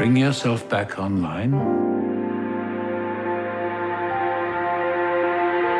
[0.00, 1.52] Bring yourself back online.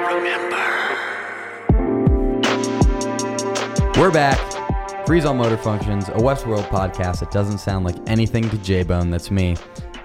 [0.04, 0.58] Remember.
[3.98, 4.36] We're back.
[5.06, 9.08] Freeze All Motor Functions, a Westworld podcast that doesn't sound like anything to J Bone,
[9.08, 9.56] that's me,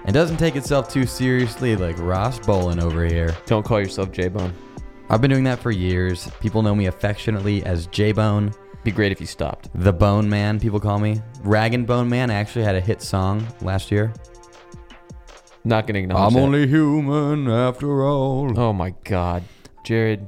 [0.06, 3.36] and doesn't take itself too seriously like Ross Bolen over here.
[3.44, 4.54] Don't call yourself J Bone.
[5.10, 6.26] I've been doing that for years.
[6.40, 8.54] People know me affectionately as J Bone,
[8.86, 9.68] Be great if you stopped.
[9.74, 11.20] the Bone Man, people call me.
[11.40, 14.14] Rag and Bone Man actually had a hit song last year.
[15.64, 16.40] Not gonna acknowledge I'm that.
[16.40, 18.56] only human after all.
[18.56, 19.42] Oh my God,
[19.82, 20.24] Jared.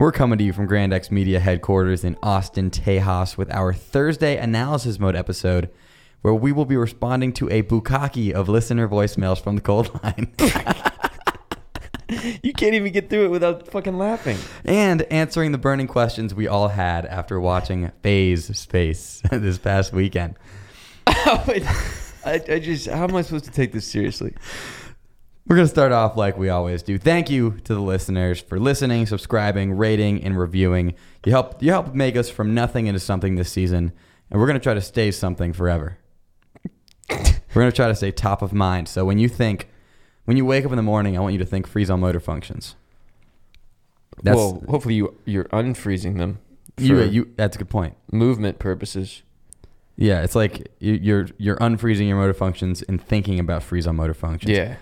[0.00, 4.98] We're coming to you from Grandex Media headquarters in Austin, Tejas, with our Thursday analysis
[4.98, 5.70] mode episode,
[6.22, 10.34] where we will be responding to a bukkake of listener voicemails from the cold line
[12.42, 14.38] You can't even get through it without fucking laughing.
[14.64, 20.36] and answering the burning questions we all had after watching Phase Space this past weekend.
[21.06, 21.62] I,
[22.24, 24.34] I just, how am I supposed to take this seriously?
[25.46, 26.96] We're going to start off like we always do.
[26.96, 30.94] Thank you to the listeners for listening, subscribing, rating, and reviewing.
[31.26, 33.92] You help you help make us from nothing into something this season,
[34.30, 35.98] and we're going to try to stay something forever.
[37.10, 37.16] we're
[37.54, 38.88] going to try to stay top of mind.
[38.88, 39.68] So when you think
[40.24, 42.20] when you wake up in the morning, I want you to think freeze all motor
[42.20, 42.76] functions.
[44.22, 46.38] That's well, hopefully you you're unfreezing them
[46.78, 47.94] you, you that's a good point.
[48.10, 49.22] movement purposes.
[49.96, 53.92] Yeah, it's like you, you're you're unfreezing your motor functions and thinking about freeze all
[53.92, 54.56] motor functions.
[54.56, 54.76] Yeah.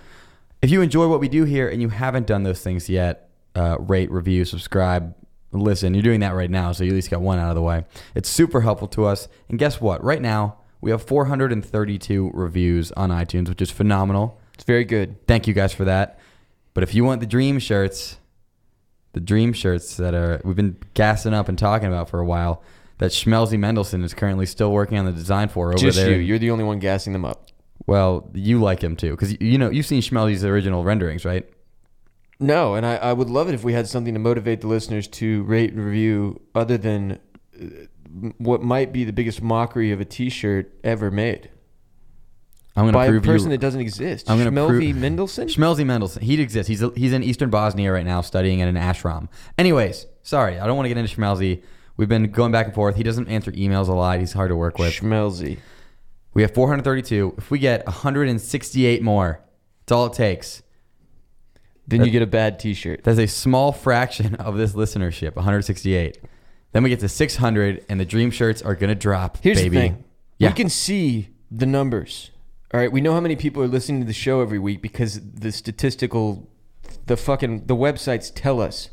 [0.63, 3.77] If you enjoy what we do here and you haven't done those things yet, uh,
[3.81, 5.15] rate, review, subscribe,
[5.51, 5.93] listen.
[5.93, 7.85] You're doing that right now, so you at least got one out of the way.
[8.15, 9.29] It's super helpful to us.
[9.49, 10.03] And guess what?
[10.05, 14.41] Right now, we have 432 reviews on iTunes, which is phenomenal.
[14.55, 15.27] It's very good.
[15.27, 16.19] Thank you guys for that.
[16.75, 18.19] But if you want the dream shirts,
[19.13, 22.63] the dream shirts that are we've been gassing up and talking about for a while,
[22.99, 26.13] that Schmelzy Mendelson is currently still working on the design for over Just there.
[26.13, 26.17] you.
[26.19, 27.49] You're the only one gassing them up.
[27.87, 31.49] well, you like him too, because you know you've seen Schmelzy's original renderings, right?
[32.41, 35.07] No, and I, I would love it if we had something to motivate the listeners
[35.09, 37.21] to rate and review other than
[37.61, 37.67] uh,
[38.39, 41.51] what might be the biggest mockery of a T-shirt ever made
[42.75, 43.57] I'm gonna by a person you.
[43.57, 44.31] that doesn't exist.
[44.31, 45.49] I'm gonna Schmelvy prove- Mendelsohn.
[45.49, 46.23] Schmelzy Mendelson.
[46.23, 46.69] He exists.
[46.69, 49.29] He's he's in Eastern Bosnia right now, studying in an ashram.
[49.59, 51.63] Anyways, sorry, I don't want to get into Schmelzy.
[51.97, 52.97] We've been going back and forth.
[52.97, 54.19] He doesn't answer emails a lot.
[54.21, 54.95] He's hard to work with.
[54.95, 55.59] Schmelzy.
[56.35, 57.35] We have 432.
[57.37, 59.41] If we get 168 more,
[59.81, 60.63] that's all it takes.
[61.87, 63.05] Then you get a bad T-shirt.
[63.05, 66.19] That's a small fraction of this listenership, 168.
[66.73, 69.37] Then we get to 600, and the dream shirts are gonna drop.
[69.43, 69.69] Here's baby.
[69.69, 70.05] the thing.
[70.39, 70.49] Yeah.
[70.49, 72.32] We can see the numbers.
[72.73, 75.21] All right, we know how many people are listening to the show every week because
[75.35, 76.49] the statistical,
[77.07, 78.89] the fucking, the websites tell us.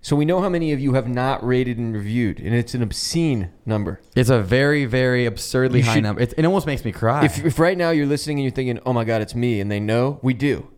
[0.00, 2.82] So we know how many of you have not rated and reviewed, and it's an
[2.82, 4.00] obscene number.
[4.14, 6.20] It's a very, very absurdly You high should- number.
[6.22, 7.24] It, it almost makes me cry.
[7.24, 9.70] If, if right now you're listening and you're thinking, "Oh my God, it's me," and
[9.70, 10.68] they know, we do,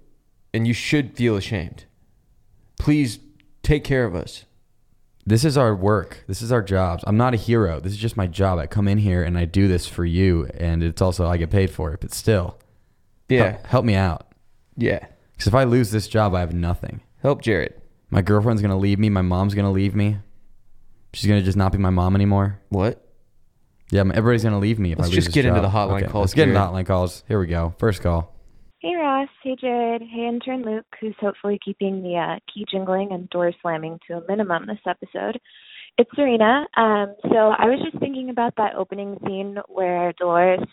[0.55, 1.85] and you should feel ashamed.
[2.79, 3.19] Please
[3.63, 4.45] take care of us.
[5.31, 6.25] This is our work.
[6.27, 7.05] This is our jobs.
[7.07, 7.79] I'm not a hero.
[7.79, 8.59] This is just my job.
[8.59, 11.51] I come in here and I do this for you, and it's also I get
[11.51, 12.01] paid for it.
[12.01, 12.59] But still,
[13.29, 14.27] Yeah, help, help me out.
[14.77, 15.07] yeah.
[15.33, 17.01] Because if I lose this job, I have nothing.
[17.23, 17.75] Help Jared.
[18.11, 19.09] My girlfriend's gonna leave me.
[19.09, 20.19] My mom's gonna leave me.
[21.13, 22.59] She's gonna just not be my mom anymore.
[22.71, 23.01] What?
[23.93, 25.25] Yeah, everybody's gonna leave me if Let's I lose this.
[25.27, 27.23] just get into the hotline Okay, calls, Let's get into the hotline calls.
[27.29, 27.73] Here we go.
[27.79, 28.35] First call.
[28.83, 33.29] Hey Ross, hey Jared, hey intern Luke, who's hopefully keeping the uh, key jingling and
[33.29, 35.39] door slamming to a minimum this episode.
[35.99, 36.67] It's Serena.
[36.79, 40.67] Um, so I was just thinking about that opening scene where Dolores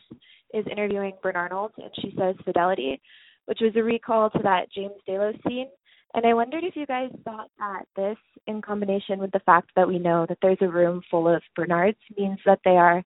[0.53, 3.01] is interviewing Bern Arnold and she says fidelity,
[3.43, 5.67] which was a recall to that James Delos scene.
[6.13, 9.85] And I wondered if you guys thought that this, in combination with the fact that
[9.85, 13.03] we know that there's a room full of Bernards, means that they are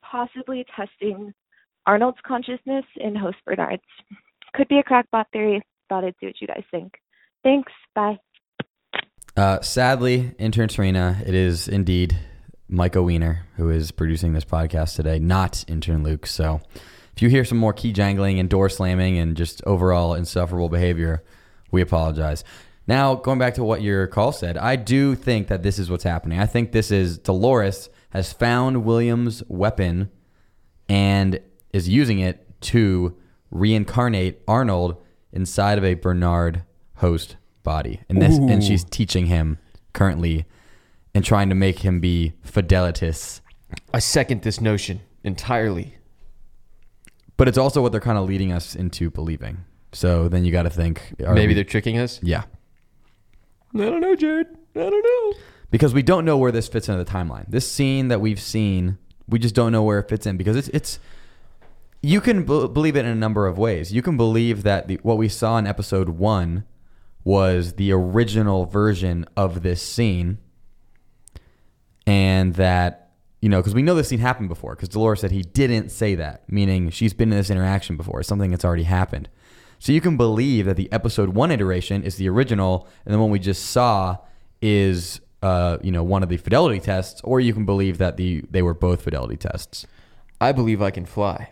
[0.00, 1.34] possibly testing
[1.84, 3.82] Arnold's consciousness in host Bernards.
[4.54, 5.62] Could be a crackpot theory.
[5.88, 6.94] Thought I'd see what you guys think.
[7.42, 7.72] Thanks.
[7.94, 8.18] Bye.
[9.36, 12.18] Uh, sadly, intern Serena, it is indeed
[12.68, 16.26] Michael Wiener who is producing this podcast today, not intern Luke.
[16.26, 16.60] So
[17.14, 21.24] if you hear some more key jangling and door slamming and just overall insufferable behavior,
[21.70, 22.44] we apologize.
[22.86, 26.04] Now, going back to what your call said, I do think that this is what's
[26.04, 26.40] happening.
[26.40, 30.10] I think this is Dolores has found William's weapon
[30.88, 31.40] and
[31.72, 33.16] is using it to
[33.50, 34.96] reincarnate Arnold
[35.32, 36.62] inside of a Bernard
[36.96, 38.00] host body.
[38.08, 39.58] And this and she's teaching him
[39.92, 40.46] currently
[41.14, 43.40] and trying to make him be fidelitus.
[43.92, 45.94] I second this notion entirely.
[47.36, 49.64] But it's also what they're kind of leading us into believing.
[49.92, 52.20] So then you got to think Maybe we- they're tricking us.
[52.22, 52.44] yeah.
[53.74, 54.46] I don't know, Jared.
[54.74, 55.38] I don't know.
[55.70, 57.44] because we don't know where this fits into the timeline.
[57.48, 58.96] This scene that we've seen,
[59.28, 60.98] we just don't know where it fits in because it's it's
[62.00, 63.92] You can b- believe it in a number of ways.
[63.92, 66.64] You can believe that the, what we saw in episode one
[67.24, 70.38] was the original version of this scene,
[72.06, 73.10] and that
[73.40, 76.14] you know because we know this scene happened before because Dolores said he didn't say
[76.14, 79.28] that, meaning she's been in this interaction before, something that's already happened.
[79.80, 83.30] So you can believe that the episode one iteration is the original, and the one
[83.30, 84.18] we just saw
[84.62, 88.44] is uh, you know one of the fidelity tests, or you can believe that the
[88.50, 89.84] they were both fidelity tests.
[90.40, 91.50] I believe I can fly.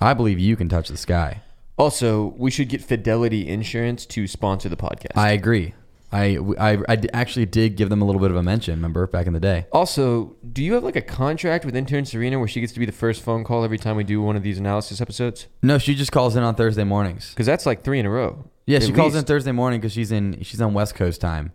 [0.00, 1.42] I believe you can touch the sky.
[1.78, 5.16] Also, we should get Fidelity Insurance to sponsor the podcast.
[5.16, 5.74] I agree.
[6.12, 6.78] I I
[7.12, 9.66] actually did give them a little bit of a mention, remember, back in the day.
[9.72, 12.86] also, do you have like a contract with intern Serena where she gets to be
[12.86, 15.48] the first phone call every time we do one of these analysis episodes?
[15.62, 17.30] No, she just calls in on Thursday mornings.
[17.30, 18.44] Because that's like three in a row.
[18.66, 19.26] Yeah, she calls in least.
[19.26, 21.52] Thursday morning because she's in she's on West Coast time,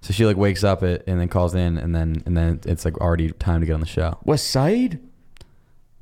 [0.00, 2.84] so she like wakes up it and then calls in and then and then it's
[2.84, 4.18] like already time to get on the show.
[4.24, 4.98] West Side?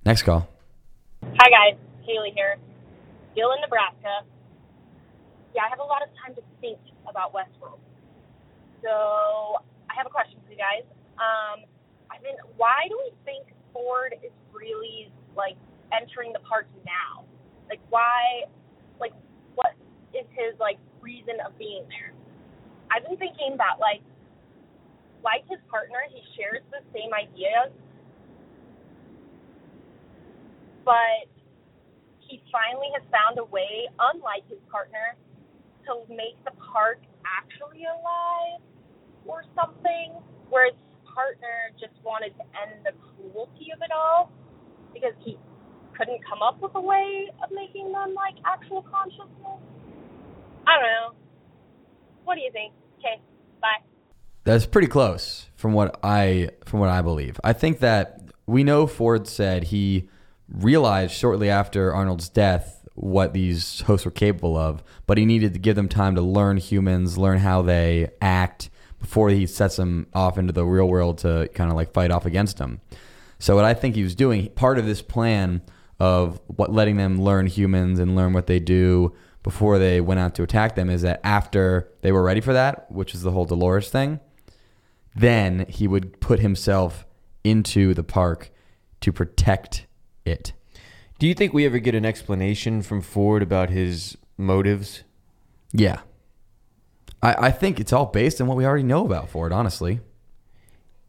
[0.06, 0.48] Next call.
[1.22, 2.58] Hi guys, Haley here.
[3.32, 4.22] Still in Nebraska.
[5.54, 6.78] Yeah, I have a lot of time to think
[7.10, 7.82] about Westworld.
[8.82, 9.58] So
[9.90, 10.86] I have a question for you guys.
[11.18, 11.66] Um,
[12.10, 15.58] I mean, why do we think Ford is really like
[15.90, 17.26] entering the park now?
[17.68, 18.46] Like, why?
[19.00, 19.14] Like,
[19.54, 19.74] what
[20.14, 22.14] is his like reason of being there?
[22.94, 24.06] I've been thinking that like,
[25.26, 27.74] like his partner, he shares the same ideas,
[30.88, 31.28] but
[32.16, 35.20] he finally has found a way, unlike his partner,
[35.84, 38.64] to make the park actually alive
[39.26, 40.16] or something.
[40.48, 44.32] Whereas his partner just wanted to end the cruelty of it all
[44.94, 45.36] because he
[45.92, 49.60] couldn't come up with a way of making them like actual consciousness.
[50.66, 51.12] I don't know.
[52.24, 52.72] What do you think?
[52.98, 53.20] Okay,
[53.60, 53.84] bye.
[54.44, 57.38] That's pretty close from what I from what I believe.
[57.44, 60.08] I think that we know Ford said he
[60.50, 65.58] realized shortly after Arnold's death what these hosts were capable of, but he needed to
[65.58, 70.38] give them time to learn humans, learn how they act before he sets them off
[70.38, 72.80] into the real world to kind of like fight off against them.
[73.38, 75.62] So what I think he was doing, part of this plan
[76.00, 80.34] of what letting them learn humans and learn what they do before they went out
[80.34, 83.44] to attack them is that after they were ready for that, which is the whole
[83.44, 84.18] Dolores thing,
[85.14, 87.06] then he would put himself
[87.44, 88.50] into the park
[89.00, 89.86] to protect
[90.28, 90.52] it.
[91.18, 95.02] Do you think we ever get an explanation from Ford about his motives?
[95.72, 96.00] Yeah.
[97.22, 100.00] I, I think it's all based on what we already know about Ford, honestly.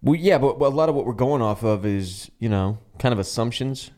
[0.02, 2.80] Well, yeah, but, but a lot of what we're going off of is, you know,
[2.98, 3.92] kind of assumptions.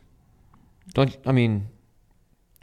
[0.94, 1.68] Don't I mean?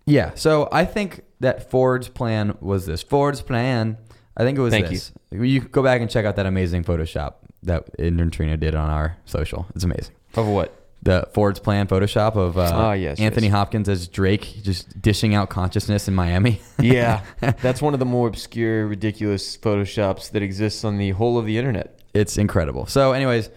[0.06, 0.32] Yeah.
[0.36, 3.02] So I think that Ford's plan was this.
[3.02, 3.98] Ford's plan,
[4.36, 5.12] I think it was Thank this.
[5.32, 5.44] You.
[5.44, 9.18] you go back and check out that amazing Photoshop that intern Trina did on our
[9.26, 9.66] social.
[9.74, 10.14] It's amazing.
[10.36, 10.79] Of what?
[11.01, 13.54] The Ford's plan Photoshop of uh, Ah, yes, Anthony yes.
[13.56, 16.62] Hopkins as Drake just dishing out consciousness in Miami.
[16.81, 21.46] Yeah, that's one of the more obscure, ridiculous photoshops that exists on the whole of
[21.46, 22.00] the internet.
[22.13, 22.86] it's incredible.
[22.86, 23.50] So, anyways,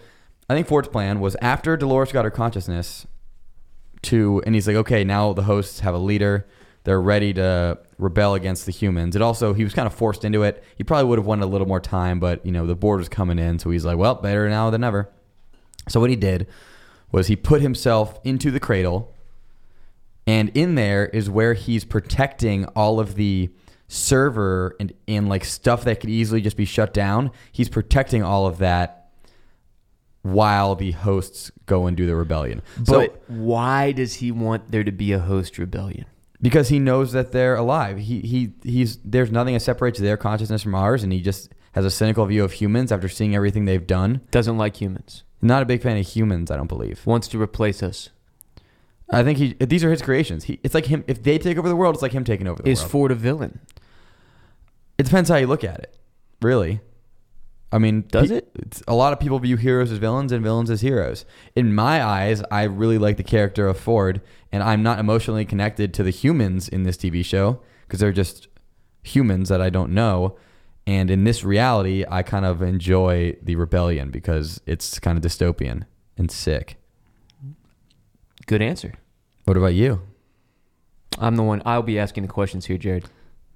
[0.49, 3.05] I think Ford's plan was after Dolores got her consciousness
[4.03, 6.45] to, and he's like, okay, now the hosts have a leader.
[6.83, 9.15] They're ready to rebel against the humans.
[9.15, 10.63] It also, he was kind of forced into it.
[10.77, 13.07] He probably would have wanted a little more time, but, you know, the board was
[13.07, 13.57] coming in.
[13.59, 15.09] So he's like, well, better now than never.
[15.87, 16.47] So what he did
[17.13, 19.13] was he put himself into the cradle,
[20.27, 23.49] and in there is where he's protecting all of the
[23.87, 27.31] server and, and like stuff that could easily just be shut down.
[27.53, 29.11] He's protecting all of that
[30.23, 32.61] while the hosts go and do the rebellion.
[32.83, 36.05] so why does he want there to be a host rebellion?
[36.43, 37.97] because he knows that they're alive.
[37.97, 41.85] He he he's there's nothing that separates their consciousness from ours, and he just has
[41.85, 44.21] a cynical view of humans after seeing everything they've done.
[44.29, 45.23] Doesn't like humans.
[45.43, 47.05] Not a big fan of humans, I don't believe.
[47.05, 48.09] Wants to replace us.
[49.09, 50.45] I think he these are his creations.
[50.45, 52.61] He, it's like him if they take over the world, it's like him taking over
[52.61, 52.71] the world.
[52.71, 52.91] Is world.
[52.91, 53.59] Ford a villain?
[54.97, 55.97] it depends how you look at it,
[56.41, 56.79] really.
[57.71, 58.51] I mean, Does pe- it?
[58.55, 61.25] It's, a lot of people view heroes as villains and villains as heroes.
[61.55, 64.21] In my eyes, I really like the character of Ford,
[64.51, 68.47] and I'm not emotionally connected to the humans in this TV show because they're just
[69.01, 70.37] humans that I don't know.
[70.85, 75.85] And in this reality, I kind of enjoy the rebellion because it's kind of dystopian
[76.17, 76.77] and sick.
[78.45, 78.93] Good answer.
[79.45, 80.01] What about you?
[81.19, 81.61] I'm the one.
[81.65, 83.05] I'll be asking the questions here, Jared.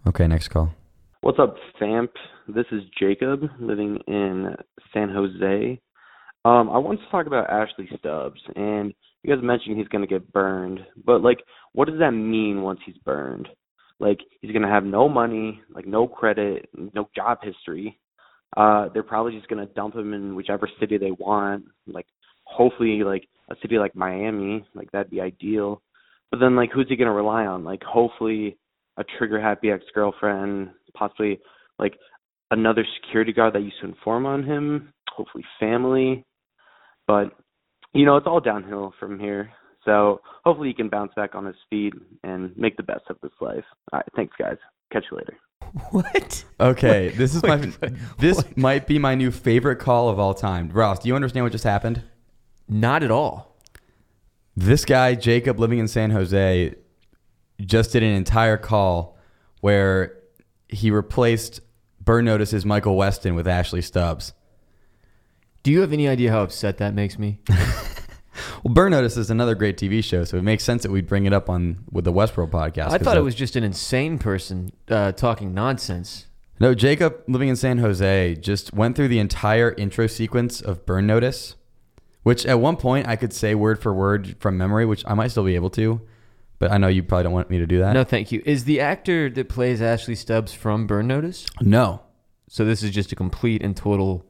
[0.06, 0.74] Okay, next call.
[1.22, 2.10] What's up, Famp?
[2.48, 4.56] This is Jacob living in
[4.94, 5.82] San Jose.
[6.46, 8.94] Um, I wanted to talk about Ashley Stubbs, and
[9.24, 11.40] you guys mentioned he's going to get burned, but like,
[11.74, 13.50] what does that mean once he's burned?
[14.00, 18.00] Like, he's to have no money, like no credit, no job history.
[18.56, 21.66] Uh, they're probably just to dump him in whichever city they want.
[21.88, 22.06] Like,
[22.46, 25.82] hopefully, like a city like Miami, like that'd be ideal.
[26.32, 27.64] but then like who's he gonna rely on?
[27.64, 28.58] Like hopefully
[28.98, 31.40] a trigger happy ex girlfriend, possibly
[31.80, 31.94] like
[32.52, 36.26] another security guard that used to inform on him, hopefully family.
[37.08, 37.32] But
[37.94, 39.52] you know, it's all downhill from here.
[39.88, 41.94] So hopefully he can bounce back on his feet
[42.26, 43.64] and make the best of this life.
[43.94, 44.58] All right, thanks guys.
[44.92, 45.38] Catch you later.
[45.92, 46.46] What?
[46.60, 48.58] Okay, this is my Wait, wait, this what?
[48.58, 50.70] might be my new favorite call of all time.
[50.70, 52.04] Ross, do you understand what just happened?
[52.70, 53.58] Not at all.
[54.56, 56.76] This guy, Jacob, living in San Jose,
[57.60, 59.18] just did an entire call
[59.62, 60.18] where
[60.70, 61.62] he replaced
[62.02, 64.34] Burn Notice's Michael Weston with Ashley Stubbs.
[65.64, 67.40] Do you have any idea how upset that makes me?
[68.64, 71.26] Well, Burn Notice is another great TV show, so it makes sense that we'd bring
[71.26, 72.86] it up on with the Westworld podcast.
[72.88, 76.26] I 'cause thought that- it was just an insane person uh, talking nonsense.
[76.60, 81.06] No, Jacob, living in San Jose, just went through the entire intro sequence of Burn
[81.06, 81.56] Notice,
[82.24, 85.30] which at one point I could say word for word from memory, which I might
[85.30, 86.02] still be able to,
[86.58, 87.94] but I know you probably don't want me to do that.
[87.94, 88.42] No, thank you.
[88.46, 91.46] Is the actor that plays Ashley Stubbs from Burn Notice?
[91.62, 92.02] No.
[92.50, 94.26] So this is just a complete and total.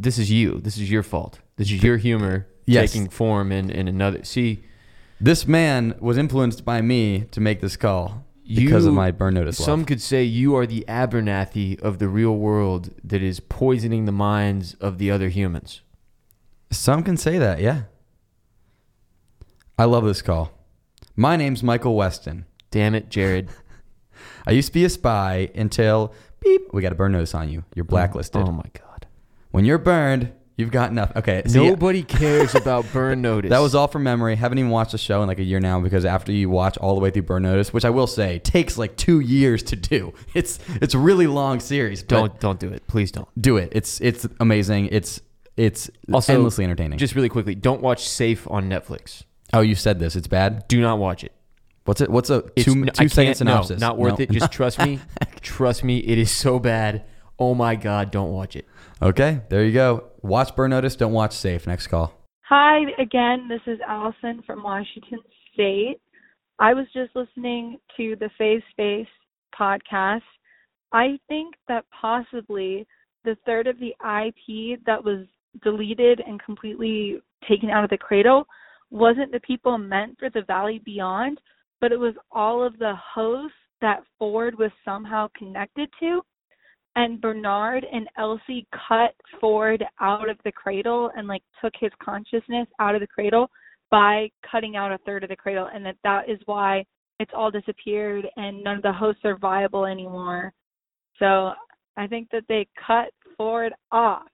[0.00, 0.60] This is you.
[0.62, 1.40] This is your fault.
[1.56, 2.92] This is your humor Yes.
[2.92, 4.24] taking form in, in another.
[4.24, 4.64] See,
[5.20, 9.34] This man was influenced by me to make this call because You- of my Burn
[9.34, 9.86] Notice some love.
[9.88, 14.74] could say you are the Abernathy of the real world that is poisoning the minds
[14.80, 15.82] of the other humans.
[16.70, 17.82] Some can say that, yeah.
[19.78, 20.52] I love this call.
[21.16, 22.46] My name's Michael Weston.
[22.70, 23.50] Damn it, Jared.
[24.46, 27.64] I used to be a spy until beep, we got a burn notice on you.
[27.74, 28.40] You're oh, blacklisted.
[28.42, 28.89] Oh my god.
[29.50, 31.16] When you're burned, you've got nothing.
[31.18, 33.50] Okay, Nobody cares about Burn Notice.
[33.50, 34.36] that was all from memory.
[34.36, 36.94] Haven't even watched the show in like a year now because after you watch all
[36.94, 40.14] the way through Burn Notice, which I will say takes like two years to do.
[40.34, 42.02] It's it's a really long series.
[42.02, 42.86] but Don't don't do it.
[42.86, 43.28] Please don't.
[43.40, 43.70] do it.
[43.72, 44.86] It's it's amazing.
[44.92, 45.20] It's
[45.56, 46.98] it's Also, endlessly entertaining.
[46.98, 49.24] Just really quickly, don't watch Safe on Netflix.
[49.52, 50.14] oh, you said this.
[50.16, 50.66] It's bad.
[50.68, 51.32] Do not watch it.
[51.86, 52.08] What's it?
[52.08, 53.80] What's a It's, two n- I two second can't- synopsis?
[53.80, 54.22] No, not worth No.
[54.22, 54.30] it.
[54.30, 55.00] Just trust me.
[55.40, 55.98] trust me.
[55.98, 57.04] It is so bad.
[57.38, 58.66] Oh my god, don't watch it.
[59.02, 60.10] Okay, there you go.
[60.20, 60.94] Watch Burn Notice.
[60.94, 61.66] Don't watch Safe.
[61.66, 62.12] Next call.
[62.42, 65.20] Hi again, this is Allison from Washington
[65.54, 65.96] State.
[66.58, 69.06] I was just listening to the Phase Space
[69.58, 70.20] podcast.
[70.92, 72.86] I think that possibly
[73.24, 75.26] the third of the IP that was
[75.62, 78.46] deleted and completely taken out of the cradle
[78.90, 81.40] wasn't the people meant for the Valley Beyond,
[81.80, 86.20] but it was all of the hosts that Ford was somehow connected to
[86.96, 92.66] and Bernard and Elsie cut Ford out of the cradle and like took his consciousness
[92.80, 93.50] out of the cradle
[93.90, 96.84] by cutting out a third of the cradle and that that is why
[97.18, 100.52] it's all disappeared and none of the hosts are viable anymore.
[101.18, 101.52] So
[101.96, 104.26] I think that they cut Ford off.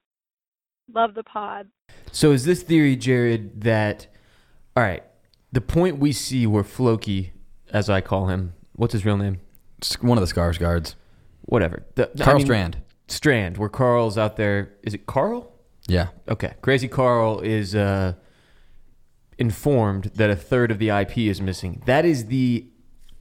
[0.92, 1.68] Love the pod.
[2.12, 4.06] So is this theory, Jared, that
[4.76, 5.02] all right,
[5.52, 7.32] the point we see where Floki,
[7.70, 9.40] as I call him, what's his real name?
[10.00, 10.94] One of the Skarsgårds.
[11.46, 11.86] Whatever.
[11.94, 12.82] The, I Karl mean, Strand.
[13.08, 14.74] Strand, where Karl's out there.
[14.82, 15.52] Is it Karl?
[15.88, 16.08] Yeah.
[16.28, 16.54] Okay.
[16.62, 18.14] Crazy Karl is uh,
[19.38, 21.82] informed that a third of the IP is missing.
[21.86, 22.66] That is the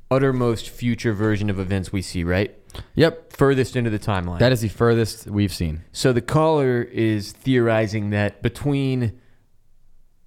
[0.09, 2.55] uttermost future version of events we see, right?
[2.95, 3.33] Yep.
[3.33, 4.39] Furthest into the timeline.
[4.39, 5.83] That is the furthest we've seen.
[5.91, 9.19] So the caller is theorizing that between,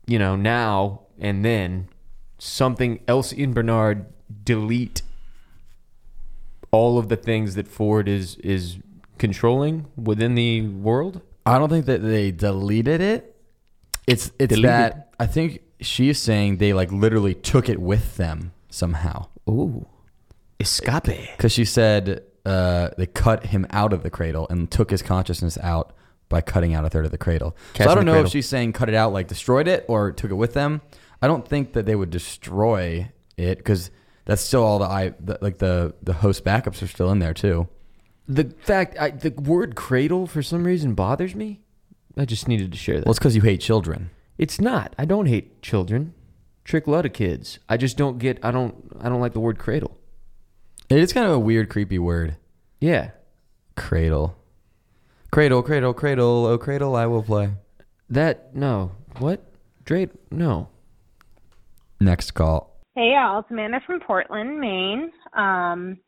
[0.07, 1.88] you know, now and then,
[2.38, 4.07] something else in Bernard
[4.45, 5.02] delete
[6.71, 8.79] all of the things that Ford is is
[9.19, 11.21] controlling within the world.
[11.47, 13.35] I don't think that they deleted it.
[14.07, 14.65] It's it's Deleted.
[14.71, 19.27] that I think she's saying they like literally took it with them somehow.
[19.49, 19.87] Ooh,
[20.61, 21.05] escape.
[21.37, 25.59] Because she said uh, they cut him out of the cradle and took his consciousness
[25.63, 25.93] out
[26.29, 27.57] by cutting out a third of the cradle.
[27.75, 28.27] So I don't know cradle.
[28.27, 30.81] if she's saying cut it out like destroyed it or took it with them.
[31.21, 33.91] I don't think that they would destroy it because
[34.29, 37.35] that's still all the I the, like the the host backups are still in there
[37.35, 37.67] too.
[38.29, 41.61] The fact, I, the word cradle for some reason bothers me.
[42.15, 43.07] I just needed to share that.
[43.07, 44.11] Well, it's because you hate children.
[44.37, 44.95] It's not.
[44.99, 46.13] I don't hate children.
[46.63, 47.59] Trick a lot of kids.
[47.71, 48.39] I just don't get.
[48.45, 48.75] I don't.
[49.01, 49.97] I don't like the word cradle.
[50.91, 52.37] It is kind of a weird, creepy word.
[52.81, 53.11] Yeah,
[53.77, 54.37] Cradle,
[55.31, 56.47] cradle, cradle, cradle.
[56.47, 57.51] Oh, cradle, I will play.
[58.11, 58.93] that no.
[59.19, 59.43] What?
[59.85, 60.11] Drake?
[60.31, 60.69] No.
[62.01, 62.78] Next call.
[62.99, 63.38] Hey, y'all.
[63.38, 65.12] It's Amanda from Portland, Maine.
[65.33, 66.00] Um,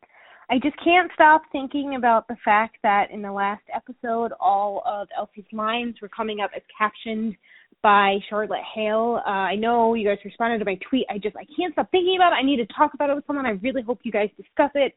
[0.49, 5.07] I just can't stop thinking about the fact that in the last episode, all of
[5.17, 7.37] Elsie's lines were coming up as captioned
[7.81, 9.21] by Charlotte Hale.
[9.25, 11.05] Uh, I know you guys responded to my tweet.
[11.09, 12.43] I just I can't stop thinking about it.
[12.43, 13.45] I need to talk about it with someone.
[13.45, 14.93] I really hope you guys discuss it.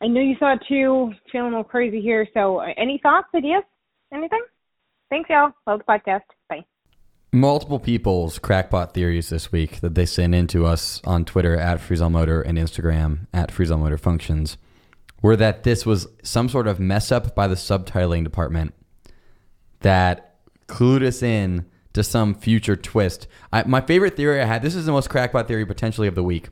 [0.00, 1.12] I know you saw it too.
[1.30, 2.26] Feeling a little crazy here.
[2.32, 3.64] So, uh, any thoughts, ideas,
[4.10, 4.40] anything?
[5.10, 5.52] Thanks, y'all.
[5.66, 6.22] Love the podcast.
[6.48, 6.64] Bye.
[7.32, 11.80] Multiple people's crackpot theories this week that they sent in to us on Twitter at
[11.80, 14.56] Freezall Motor and Instagram at Freezall Motor Functions
[15.22, 18.74] were that this was some sort of mess up by the subtitling department
[19.80, 23.26] that clued us in to some future twist.
[23.52, 26.24] I, my favorite theory I had, this is the most crackpot theory potentially of the
[26.24, 26.48] week,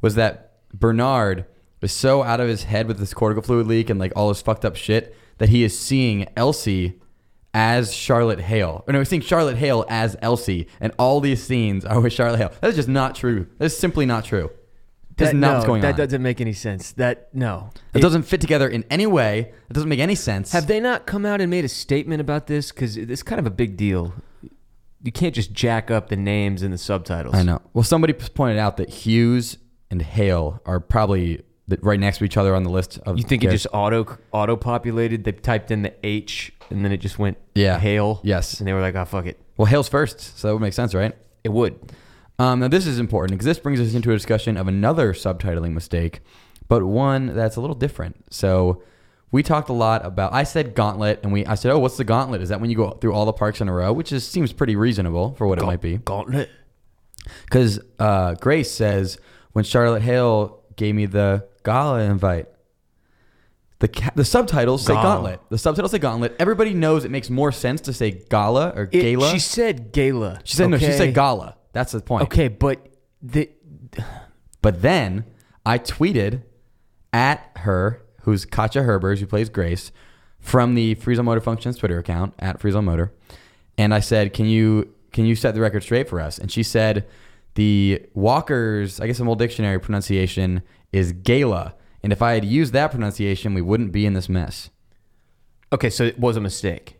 [0.00, 1.44] was that Bernard
[1.80, 4.42] was so out of his head with this cortical fluid leak and like all this
[4.42, 7.00] fucked up shit that he is seeing Elsie
[7.58, 8.84] as Charlotte Hale.
[8.86, 12.38] Or no, he's seeing Charlotte Hale as Elsie, and all these scenes are with Charlotte
[12.38, 12.52] Hale.
[12.60, 13.48] That is just not true.
[13.58, 14.50] That is simply not true.
[15.16, 15.98] That's That- not no, what's going that on.
[15.98, 16.92] doesn't make any sense.
[16.92, 17.70] That no.
[17.94, 19.52] it doesn't fit together in any way.
[19.68, 20.52] It doesn't make any sense.
[20.52, 22.70] Have they not come out and made a statement about this?
[22.70, 24.14] Because it's kind of a big deal.
[25.02, 27.34] You can't just jack up the names in the subtitles.
[27.34, 27.60] I know.
[27.74, 29.58] Well, somebody pointed out that Hughes
[29.90, 31.42] and Hale are probably
[31.80, 33.18] right next to each other on the list of.
[33.18, 33.62] You think it characters.
[33.64, 35.24] just auto auto populated?
[35.24, 37.78] They typed in the H and then it just went Yeah.
[37.78, 38.20] Hale.
[38.22, 38.58] Yes.
[38.58, 39.38] And they were like, oh fuck it.
[39.56, 41.14] Well, Hale's first, so that would make sense, right?
[41.44, 41.78] It would.
[42.38, 45.72] Um, now, this is important because this brings us into a discussion of another subtitling
[45.72, 46.20] mistake,
[46.68, 48.32] but one that's a little different.
[48.32, 48.82] So,
[49.32, 50.32] we talked a lot about.
[50.32, 51.44] I said gauntlet, and we.
[51.46, 52.40] I said, "Oh, what's the gauntlet?
[52.40, 54.52] Is that when you go through all the parks in a row?" Which is seems
[54.52, 55.96] pretty reasonable for what it might be.
[55.98, 56.48] Gauntlet.
[57.44, 59.18] Because uh, Grace says
[59.52, 62.46] when Charlotte Hale gave me the gala invite,
[63.80, 65.02] the ca- the subtitles say Gala.
[65.16, 65.40] gauntlet.
[65.50, 66.34] The subtitles say gauntlet.
[66.38, 69.30] Everybody knows it makes more sense to say gala or It- gala.
[69.30, 70.40] She said gala.
[70.44, 70.78] she said no.
[70.78, 70.96] She okay?
[70.96, 71.56] said gala.
[71.74, 72.22] That's the point.
[72.24, 72.78] Okay, but
[73.20, 73.50] the
[74.62, 75.24] But then
[75.66, 76.42] I tweeted
[77.12, 79.92] at her, who's Katja Herbers, who plays Grace,
[80.40, 83.12] from the Freeze All Motor Functions Twitter account at Freeze on Motor,
[83.76, 86.62] and I said, "Can you can you set the record straight for us?" And she
[86.62, 87.06] said,
[87.58, 90.62] "The Walker's, I guess, a old dictionary pronunciation
[90.92, 94.70] is gala, and if I had used that pronunciation, we wouldn't be in this mess."
[95.72, 96.96] okay, so it was a mistake.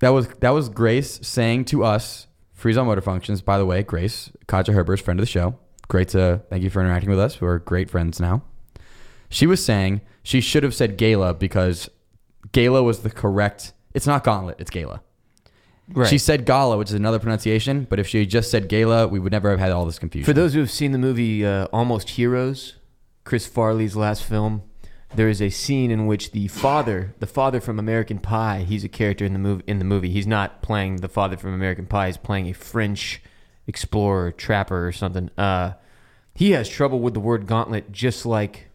[0.00, 3.42] That was that was Grace saying to us, Freeze All Motor Functions.
[3.42, 5.58] By the way, Grace, Katja Herbers, friend of the show.
[5.88, 7.40] Great to thank you for interacting with us.
[7.40, 8.42] We're great friends now.
[9.28, 11.88] She was saying she should have said gala because
[12.52, 13.72] gala was the correct.
[13.92, 14.56] It's not gauntlet.
[14.58, 15.02] It's gala.
[15.92, 16.08] Right.
[16.08, 17.86] She said gala, which is another pronunciation.
[17.88, 20.24] But if she had just said gala, we would never have had all this confusion.
[20.24, 22.74] For those who have seen the movie uh, Almost Heroes,
[23.24, 24.62] Chris Farley's last film,
[25.14, 28.88] there is a scene in which the father, the father from American Pie, he's a
[28.88, 29.64] character in the movie.
[29.66, 32.06] In the movie, he's not playing the father from American Pie.
[32.06, 33.20] He's playing a French
[33.66, 35.30] explorer, trapper, or something.
[35.36, 35.72] Uh,
[36.34, 38.68] he has trouble with the word gauntlet, just like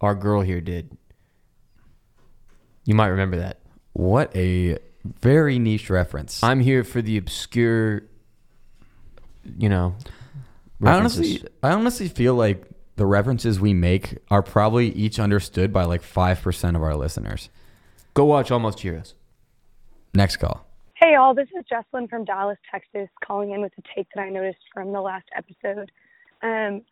[0.00, 0.96] our girl here did.
[2.84, 3.58] You might remember that.
[3.92, 4.78] what a
[5.20, 6.42] very niche reference.
[6.42, 8.02] I'm here for the obscure,
[9.58, 9.96] you know.
[10.84, 12.64] I honestly, I honestly feel like
[12.96, 17.48] the references we make are probably each understood by like five percent of our listeners.
[18.14, 19.14] go watch Almost Heroes.
[20.14, 20.66] Next call.
[20.94, 21.34] Hey, all.
[21.34, 24.92] This is Jesselyn from Dallas, Texas, calling in with a take that I noticed from
[24.92, 25.90] the last episode.
[26.42, 26.82] Um,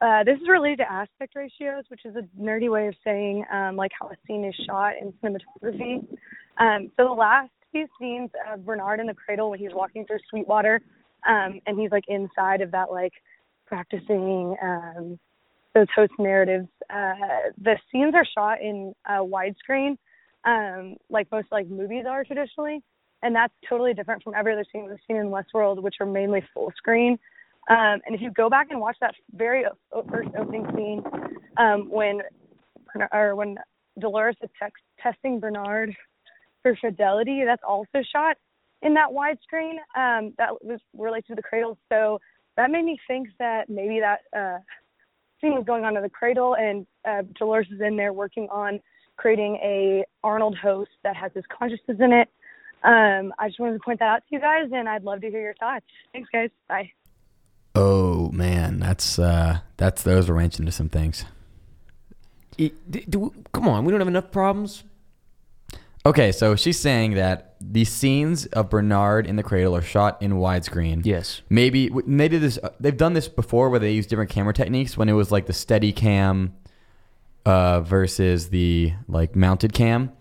[0.00, 3.76] uh, this is related to aspect ratios, which is a nerdy way of saying um,
[3.76, 6.06] like how a scene is shot in cinematography.
[6.58, 10.18] Um, so the last few scenes of Bernard in the cradle when he's walking through
[10.30, 10.80] Sweetwater,
[11.26, 13.12] um, and he's like inside of that like
[13.66, 15.18] practicing um,
[15.74, 16.68] those host narratives.
[16.88, 19.96] Uh, the scenes are shot in uh, widescreen,
[20.44, 22.82] um, like most like movies are traditionally,
[23.22, 26.42] and that's totally different from every other scene we've seen in Westworld, which are mainly
[26.54, 27.18] full screen.
[27.68, 29.64] Um, and if you go back and watch that very
[30.08, 31.02] first opening scene,
[31.56, 32.22] um, when
[33.12, 33.58] or when
[33.98, 35.94] Dolores is tex- testing Bernard
[36.66, 38.36] for fidelity, that's also shot
[38.82, 39.76] in that widescreen.
[39.96, 42.18] Um, that was related to the cradle, so
[42.56, 44.58] that made me think that maybe that uh,
[45.40, 48.80] scene was going on in the cradle, and uh, Dolores is in there working on
[49.16, 52.28] creating a Arnold host that has his consciousness in it.
[52.82, 55.30] Um, I just wanted to point that out to you guys, and I'd love to
[55.30, 55.86] hear your thoughts.
[56.12, 56.50] Thanks, guys.
[56.68, 56.90] Bye.
[57.74, 61.26] Oh man, that's uh that's those are wrenching into some things.
[62.56, 64.82] It- d- do- come on, we don't have enough problems.
[66.06, 70.34] Okay, so she's saying that the scenes of Bernard in the cradle are shot in
[70.34, 71.04] widescreen.
[71.04, 71.42] Yes.
[71.50, 72.60] Maybe they did this.
[72.62, 74.96] uh, They've done this before, where they use different camera techniques.
[74.96, 76.54] When it was like the steady cam
[77.44, 80.12] uh, versus the like mounted cam,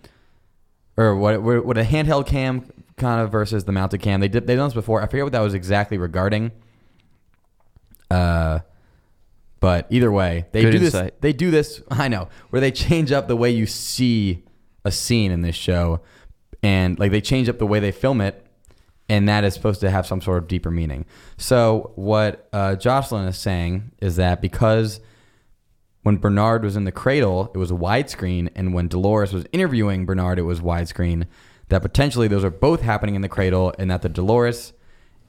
[0.98, 1.44] or what?
[1.44, 2.68] What a handheld cam
[2.98, 4.22] kind of versus the mounted cam.
[4.22, 4.48] They did.
[4.48, 5.04] They've done this before.
[5.04, 6.52] I forget what that was exactly regarding.
[8.10, 8.62] Uh,
[9.60, 11.12] but either way, they Good do this.
[11.22, 11.84] They do this.
[11.92, 14.42] I know where they change up the way you see
[14.86, 16.00] a scene in this show,
[16.64, 18.46] and like they change up the way they film it,
[19.10, 21.06] and that is supposed to have some sort of deeper meaning.
[21.38, 25.02] So what uh, Jocelyn is saying is that because
[26.04, 30.40] when Bernard was in the cradle, it was widescreen, and when Dolores was interviewing Bernard,
[30.40, 31.26] it was widescreen.
[31.70, 34.74] That potentially those are both happening in the cradle, and that the Dolores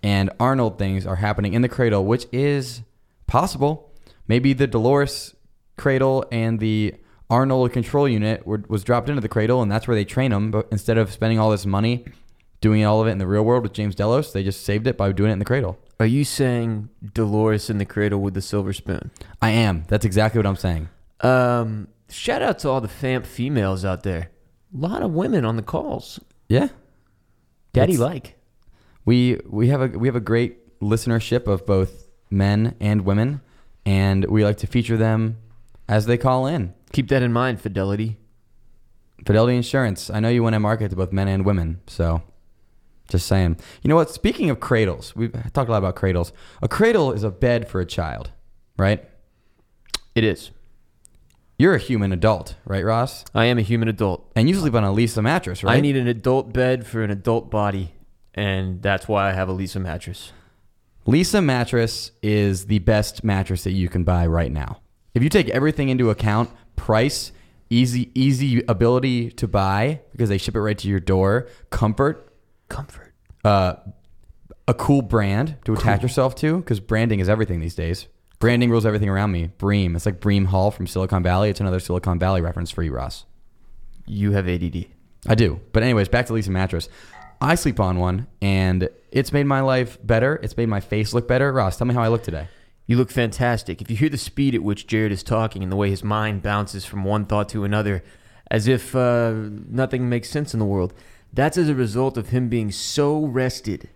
[0.03, 2.83] and Arnold things are happening in the cradle, which is
[3.27, 3.91] possible.
[4.29, 5.35] Maybe the Dolores
[5.77, 6.95] cradle and the
[7.29, 10.51] Arnold control unit were, was dropped into the cradle, and that's where they train them.
[10.51, 12.05] But instead of spending all this money
[12.61, 14.97] doing all of it in the real world with James Delos, they just saved it
[14.97, 15.79] by doing it in the cradle.
[15.99, 19.11] Are you saying Dolores in the cradle with the silver spoon?
[19.41, 19.85] I am.
[19.89, 20.89] That's exactly what I'm saying.
[21.21, 24.31] Um, shout out to all the FAMP females out there.
[24.75, 26.21] A lot of women on the calls.
[26.49, 26.69] Yeah.
[27.73, 28.39] Daddy like.
[29.05, 33.41] We we have a we have a great listenership of both men and women,
[33.85, 35.37] and we like to feature them
[35.89, 36.75] as they call in.
[36.97, 38.17] Keep that in mind, Fidelity.
[39.27, 40.09] Fidelity Insurance.
[40.09, 42.23] I know you want to market to both men and women, so
[43.11, 43.59] just saying.
[43.83, 44.09] You know what?
[44.09, 46.33] Speaking of cradles, we've talked a lot about cradles.
[46.63, 48.31] A cradle is a bed for a child,
[48.79, 49.07] right?
[50.15, 50.53] It is.
[51.59, 53.27] You're a human adult, right, Ross?
[53.35, 54.33] I am a human adult.
[54.35, 55.77] And you sleep on a Leesa mattress, right?
[55.77, 57.93] I need an adult bed for an adult body,
[58.33, 60.33] and that's why I have a Leesa mattress.
[61.07, 64.81] Leesa mattress is the best mattress that you can buy right now.
[65.17, 67.33] If you take everything into account, price,
[67.71, 72.31] easy easy ability to buy because they ship it right to your door, comfort,
[72.69, 73.15] Comfort.
[73.43, 73.77] uh,
[74.69, 78.09] a cool brand to attach yourself to because branding is everything these days.
[78.41, 79.47] Branding rules everything around me.
[79.57, 79.97] Bream.
[79.97, 81.49] It's like Bream Hall from Silicon Valley.
[81.49, 83.25] It's another Silicon Valley reference for you, Ross.
[84.05, 84.85] You have ADD.
[85.27, 85.61] I do.
[85.73, 86.91] But anyways, back to Leesa mattress.
[87.41, 90.39] I sleep on one, and it's made my life better.
[90.43, 91.51] It's made my face look better.
[91.55, 92.49] Ross, tell me how I look today.
[92.87, 93.83] You look fantastic.
[93.83, 96.43] If you hear the speed at which Jared is talking and the way his mind
[96.43, 98.05] bounces from one thought to another,
[98.51, 99.33] as if uh,
[99.69, 100.95] nothing makes sense in the world,
[101.33, 103.89] that's as a result of him being so rested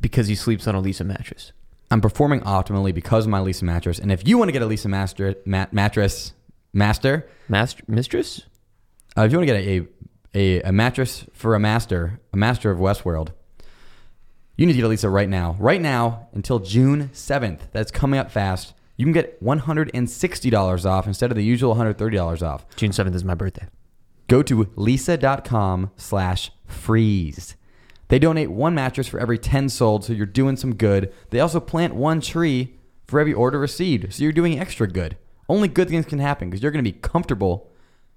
[0.00, 1.52] because he sleeps on a Leesa mattress.
[1.90, 3.98] I'm performing optimally because of my Leesa mattress.
[3.98, 6.32] And if you want to get a Leesa master, mat, mattress
[6.72, 8.42] master, Master, mistress?
[9.18, 9.86] uh, if you want to get a,
[10.34, 13.30] a, a mattress for a master, a master of Westworld,
[14.60, 15.56] you need to get a Leesa right now.
[15.58, 17.60] Right now until June 7th.
[17.72, 18.74] That's coming up fast.
[18.98, 22.66] You can get $160 off instead of the usual $130 off.
[22.76, 23.66] June 7th is my birthday.
[24.28, 27.56] Go to leesa.com slash freeze.
[28.08, 31.10] They donate one mattress for every 10 sold, so you're doing some good.
[31.30, 35.16] They also plant one tree for every order received, so you're doing extra good.
[35.48, 37.70] Only good things can happen because you're going to be comfortable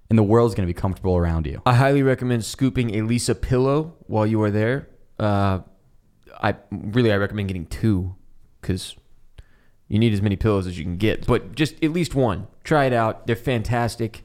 [0.10, 1.62] and the world's going to be comfortable around you.
[1.66, 4.90] I highly recommend scooping a Leesa pillow while you are there.
[5.18, 5.60] Uh,
[6.42, 8.16] I really I recommend getting two
[8.62, 8.96] because
[9.88, 12.48] you need as many pillows as you can get, but just at least one.
[12.64, 14.24] Try it out; they're fantastic.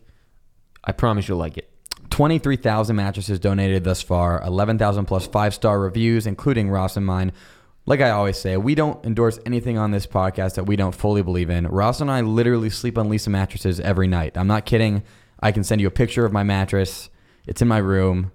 [0.85, 1.71] I promise you'll like it.
[2.11, 7.33] 23,000 mattresses donated thus far, 11,000 plus five star reviews, including Ross and mine.
[7.87, 11.23] Like I always say, we don't endorse anything on this podcast that we don't fully
[11.23, 11.66] believe in.
[11.66, 14.37] Ross and I literally sleep on Leesa mattresses every night.
[14.37, 15.03] I'm not kidding.
[15.40, 17.09] I can send you a picture of my mattress.
[17.47, 18.33] It's in my room.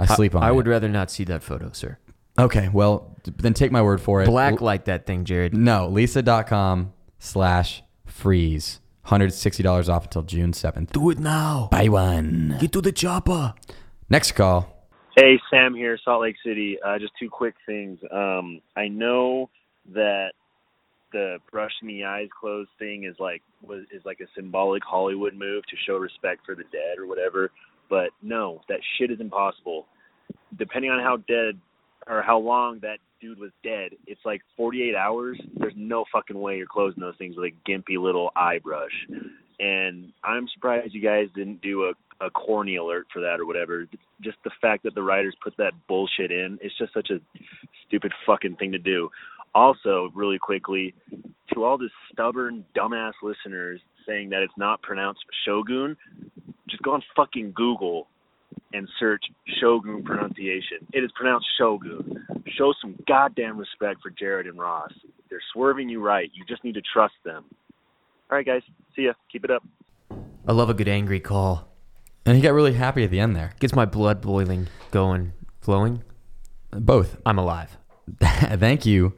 [0.00, 0.54] I sleep on I it.
[0.54, 1.98] would rather not see that photo, sir.
[2.38, 4.26] Okay, well, then take my word for it.
[4.26, 5.54] Black like that thing, Jared.
[5.54, 8.80] no, leesa.com slash freeze.
[9.06, 10.90] $160 off until June 7th.
[10.92, 11.68] Do it now.
[11.72, 12.58] Buy one.
[12.60, 13.54] Get to the chopper.
[14.10, 14.86] Next call.
[15.16, 16.78] Hey, Sam here, Salt Lake City.
[16.84, 17.98] Uh, just two quick things.
[18.12, 19.50] Um, I know
[19.94, 20.32] that
[21.12, 25.64] the brushing the eyes closed thing is like was is like a symbolic Hollywood move
[25.64, 27.50] to show respect for the dead or whatever.
[27.88, 29.86] But no, that shit is impossible.
[30.58, 31.58] Depending on how dead
[32.08, 35.40] or how long that dude was dead, it's like 48 hours.
[35.56, 39.06] There's no fucking way you're closing those things with a gimpy little eye brush.
[39.60, 43.86] And I'm surprised you guys didn't do a, a corny alert for that or whatever.
[44.22, 47.20] Just the fact that the writers put that bullshit in, it's just such a
[47.86, 49.10] stupid fucking thing to do.
[49.54, 50.94] Also, really quickly,
[51.52, 55.96] to all the stubborn dumbass listeners saying that it's not pronounced Shogun,
[56.68, 58.06] just go on fucking Google
[58.72, 59.24] and search
[59.60, 60.86] Shogun pronunciation.
[60.92, 62.24] It is pronounced Shogun.
[62.46, 64.92] Show some goddamn respect for Jared and Ross.
[65.30, 66.30] They're swerving you right.
[66.34, 67.44] You just need to trust them.
[68.30, 68.62] All right, guys.
[68.94, 69.12] See ya.
[69.30, 69.64] Keep it up.
[70.46, 71.68] I love a good angry call.
[72.26, 73.54] And he got really happy at the end there.
[73.58, 76.02] Gets my blood boiling, going, flowing.
[76.70, 77.16] Both.
[77.24, 77.78] I'm alive.
[78.20, 79.14] Thank you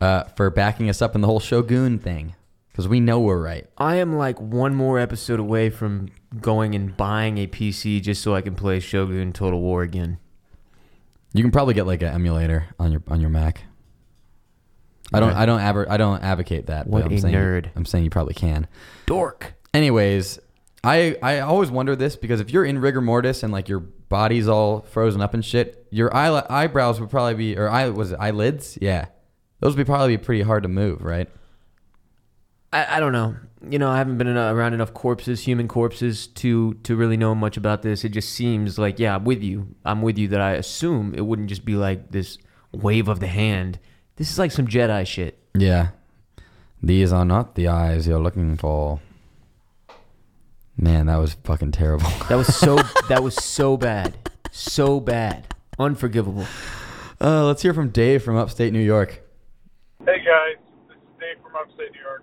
[0.00, 2.34] uh, for backing us up in the whole Shogun thing
[2.78, 3.66] because we know we're right.
[3.76, 6.10] I am like one more episode away from
[6.40, 10.18] going and buying a PC just so I can play Shogun Total War again.
[11.34, 13.64] You can probably get like an emulator on your on your Mac.
[15.12, 15.32] I don't.
[15.32, 16.86] I don't adver- I don't advocate that.
[16.86, 17.70] What but I'm a saying nerd.
[17.74, 18.68] I'm saying you probably can.
[19.06, 19.54] Dork.
[19.74, 20.38] Anyways,
[20.84, 24.46] I I always wonder this because if you're in rigor mortis and like your body's
[24.46, 28.20] all frozen up and shit, your eye, eyebrows would probably be or eye was it
[28.20, 28.78] eyelids?
[28.80, 29.06] Yeah,
[29.58, 31.28] those would be probably be pretty hard to move, right?
[32.72, 33.36] I, I don't know.
[33.68, 37.56] You know, I haven't been around enough corpses, human corpses, to to really know much
[37.56, 38.04] about this.
[38.04, 39.74] It just seems like, yeah, I'm with you.
[39.84, 42.38] I'm with you that I assume it wouldn't just be like this
[42.72, 43.78] wave of the hand.
[44.16, 45.38] This is like some Jedi shit.
[45.54, 45.88] Yeah.
[46.82, 49.00] These are not the eyes you're looking for.
[50.76, 52.10] Man, that was fucking terrible.
[52.28, 52.76] That was so
[53.08, 54.16] that was so bad.
[54.52, 55.52] So bad.
[55.78, 56.46] Unforgivable.
[57.20, 59.22] Uh, let's hear from Dave from upstate New York.
[60.04, 62.22] Hey guys, this is Dave from upstate New York.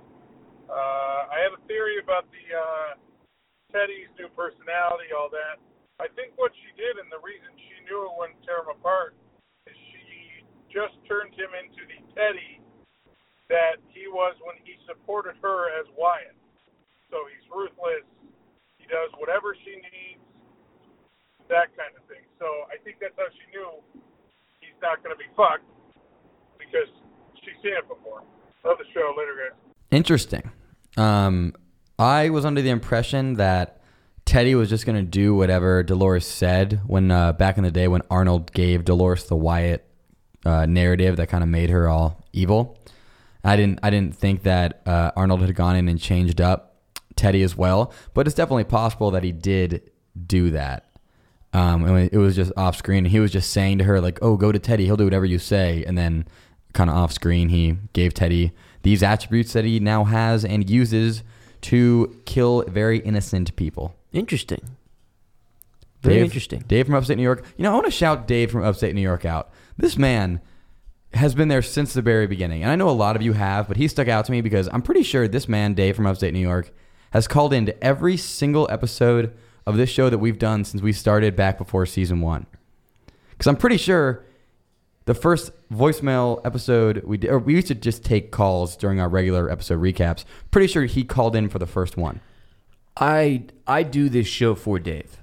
[0.75, 2.99] Uh, I have a theory about the uh,
[3.71, 5.55] Teddy's new personality, all that.
[6.03, 9.15] I think what she did, and the reason she knew it wouldn't tear him apart,
[9.71, 12.59] is she just turned him into the Teddy
[13.47, 16.35] that he was when he supported her as Wyatt.
[17.07, 18.03] So he's ruthless.
[18.75, 20.19] He does whatever she needs,
[21.47, 22.27] that kind of thing.
[22.35, 23.79] So I think that's how she knew
[24.59, 25.63] he's not going to be fucked
[26.59, 26.91] because
[27.39, 28.27] she's seen it before.
[28.67, 29.15] Love the show.
[29.15, 29.55] Later, guys.
[29.95, 30.51] Interesting.
[30.97, 31.53] Um,
[31.97, 33.81] I was under the impression that
[34.25, 37.87] Teddy was just going to do whatever Dolores said when uh, back in the day
[37.87, 39.87] when Arnold gave Dolores the Wyatt
[40.45, 42.77] uh, narrative that kind of made her all evil.
[43.43, 46.75] I didn't I didn't think that uh, Arnold had gone in and changed up
[47.15, 49.91] Teddy as well, but it's definitely possible that he did
[50.25, 50.89] do that.
[51.53, 53.05] Um, and it was just off screen.
[53.05, 54.85] He was just saying to her like, "Oh, go to Teddy.
[54.85, 56.27] He'll do whatever you say." And then,
[56.73, 58.51] kind of off screen, he gave Teddy
[58.85, 61.23] these attributes that he now has and uses
[61.61, 63.95] to kill very innocent people.
[64.13, 64.61] Interesting.
[66.03, 66.63] Very Dave- interesting.
[66.67, 67.43] Dave from upstate New York.
[67.57, 69.49] You know, I want to shout Dave from upstate New York out.
[69.75, 70.39] This man
[71.15, 72.61] has been there since the very beginning.
[72.61, 74.69] And I know a lot of you have, but he stuck out to me because
[74.71, 76.71] I'm pretty sure this man, Dave from upstate New York,
[77.09, 79.33] has called into every single episode
[79.65, 82.45] of this show that we've done since we started back before season one.
[83.31, 84.23] Because I'm pretty sure
[85.05, 89.09] the first voicemail episode we did, or we used to just take calls during our
[89.09, 90.25] regular episode recaps.
[90.51, 92.21] Pretty sure he called in for the first one.
[92.97, 95.17] I I do this show for Dave.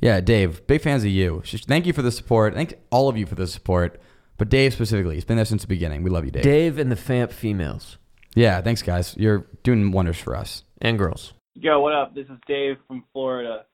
[0.00, 1.42] Yeah, Dave, big fans of you.
[1.44, 2.54] Thank you for the support.
[2.54, 4.00] Thank all of you for the support.
[4.38, 6.02] But Dave specifically, he's been there since the beginning.
[6.02, 6.42] We love you, Dave.
[6.42, 7.96] Dave and the Famp females
[8.34, 9.16] Yeah, thanks, guys.
[9.16, 10.62] You're doing wonders for us.
[10.82, 11.32] and girls.
[11.54, 12.14] Yo, what up?
[12.14, 13.64] This is Dave from Florida.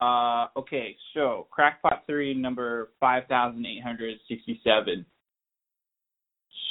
[0.00, 5.04] Uh, okay, so Crackpot 3, number 5867.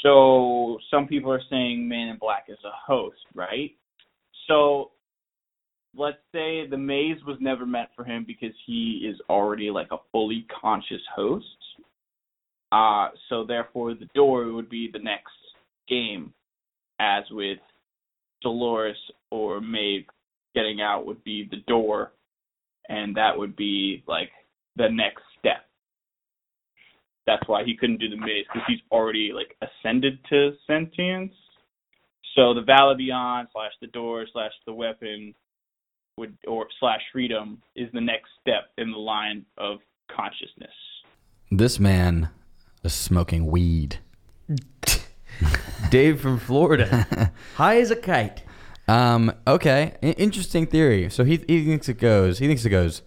[0.02, 3.72] So some people are saying Man in Black is a host, right?
[4.48, 4.92] So
[5.96, 9.98] let's say the maze was never meant for him because he is already like a
[10.12, 11.46] fully conscious host.
[12.72, 15.34] Uh, so therefore the door would be the next
[15.88, 16.34] game,
[17.00, 17.60] as with
[18.42, 18.98] Dolores
[19.32, 20.06] or Maeve
[20.56, 22.12] getting out would be the door,
[22.90, 24.32] and that would be like
[24.76, 25.66] the next step.
[27.26, 31.34] That's why he couldn't do the maze because he's already like ascended to sentience.
[32.36, 35.36] So the Valley Beyond slash the door slash the weapon
[36.18, 39.80] would or slash freedom is the next step in the line of
[40.14, 40.74] consciousness.
[41.52, 42.30] This man
[42.84, 44.00] is smoking weed.
[45.90, 48.44] Dave from Florida, high as a kite.
[48.90, 51.10] Um, okay, I- interesting theory.
[51.12, 52.40] So he he thinks it goes.
[52.40, 53.04] He thinks it goes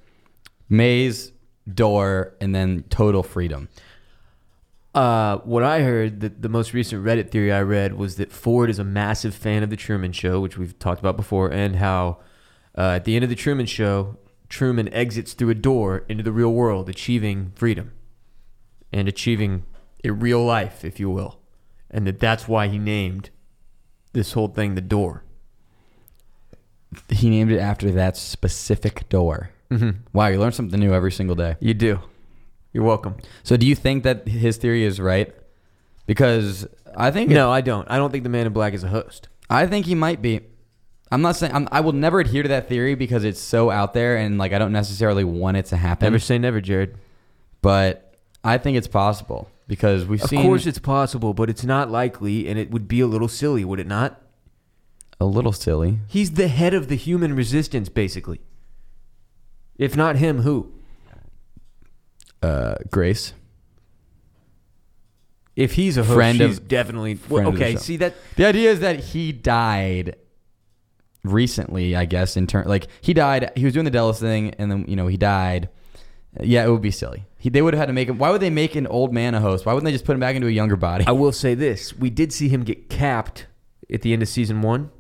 [0.69, 1.33] maze,
[1.73, 3.69] door, and then total freedom.
[4.95, 8.71] Uh, what I heard, the, the most recent Reddit theory I read was that Ford
[8.71, 12.19] is a massive fan of the Truman Show, which we've talked about before, and how
[12.77, 14.17] uh, at the end of the Truman Show,
[14.49, 17.93] Truman exits through a door into the real world, achieving freedom
[18.93, 19.65] and achieving
[20.05, 21.41] a real life, if you will,
[21.91, 23.31] and that that's why he named
[24.13, 25.25] this whole thing the door.
[27.09, 29.51] He named it after that specific door.
[29.71, 29.97] Mhm.
[30.13, 31.57] Wow, you learn something new every single day.
[31.61, 32.01] You do.
[32.73, 33.17] You're welcome.
[33.43, 35.35] So do you think that his theory is right?
[36.07, 37.91] Because I think No, I don't.
[37.91, 39.29] I don't think the Man in Black is a host.
[39.49, 40.41] I think he might be.
[41.11, 43.93] I'm not saying I'm, I will never adhere to that theory because it's so out
[43.93, 46.07] there and like I don't necessarily want it to happen.
[46.07, 46.97] Never say never, Jared.
[47.61, 51.65] But I think it's possible because we've Of seen Of course, it's possible, but it's
[51.65, 54.22] not likely, and it would be a little silly, would it not?
[55.21, 55.99] A little silly.
[56.09, 58.41] He's the head of the human resistance, basically.
[59.77, 60.73] If not him, who?
[62.43, 63.35] Uh, Grace,
[65.55, 67.15] If he's a host, Friend she's of- definitely.
[67.15, 67.79] friend of the okay, show.
[67.79, 68.15] see that?
[68.37, 70.17] the idea is that he died
[71.23, 71.95] recently.
[71.95, 73.53] I guess in turn, like he died.
[73.55, 75.69] He was doing the Delos thing, and then you know he died.
[76.41, 77.27] Yeah, it would be silly.
[77.39, 78.17] He, they would have had to make him.
[78.19, 79.67] Why would they make an old man a host?
[79.67, 81.05] Why wouldn't they just put him back into a younger body?
[81.07, 83.47] I will say this: we did see him get capped
[83.93, 84.91] at the end of season one,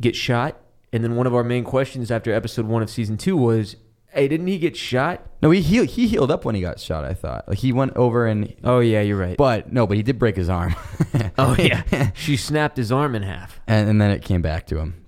[0.00, 0.58] get shot,
[0.92, 3.76] and then one of our main questions after episode one of season two was,
[4.08, 7.04] "Hey, didn't he get shot?" No, he healed, he healed up when he got shot.
[7.04, 9.36] I thought like he went over and Oh yeah, you're right.
[9.36, 10.74] but no, but he did break his arm.
[11.38, 13.60] oh yeah, she snapped his arm in half.
[13.66, 15.04] and, and then it came back to him.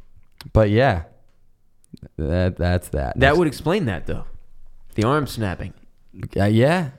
[0.52, 1.04] But yeah,
[2.16, 3.18] that that's that.
[3.20, 4.24] That would explain that though,
[4.94, 5.74] the arm snapping.
[6.36, 6.90] Uh, yeah,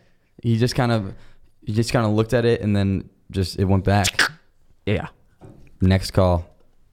[0.43, 1.13] he just kind of
[1.65, 4.21] he just kind of looked at it and then just it went back.
[4.85, 5.07] Yeah.
[5.81, 6.45] Next call.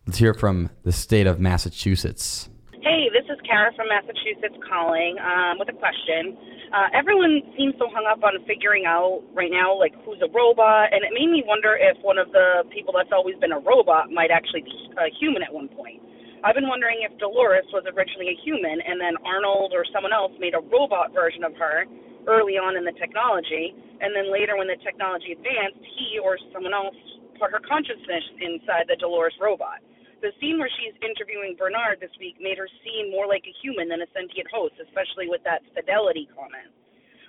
[0.02, 2.50] Let's hear from the state of Massachusetts.
[2.82, 6.34] Hey, this is Kara from Massachusetts calling um, with a question.
[6.74, 10.90] Uh, everyone seems so hung up on figuring out right now, like who's a robot,
[10.90, 14.10] and it made me wonder if one of the people that's always been a robot
[14.10, 16.02] might actually be a human at one point.
[16.42, 20.34] I've been wondering if Dolores was originally a human, and then Arnold or someone else
[20.42, 21.86] made a robot version of her
[22.26, 23.70] early on in the technology,
[24.02, 26.98] and then later when the technology advanced, he or someone else
[27.38, 29.78] put her consciousness inside the Dolores robot.
[30.22, 33.90] The scene where she's interviewing Bernard this week made her seem more like a human
[33.90, 36.70] than a sentient host, especially with that fidelity comment.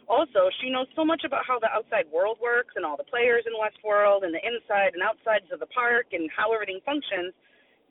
[0.05, 3.43] Also, she knows so much about how the outside world works and all the players
[3.49, 7.33] in Westworld and the inside and outsides of the park and how everything functions.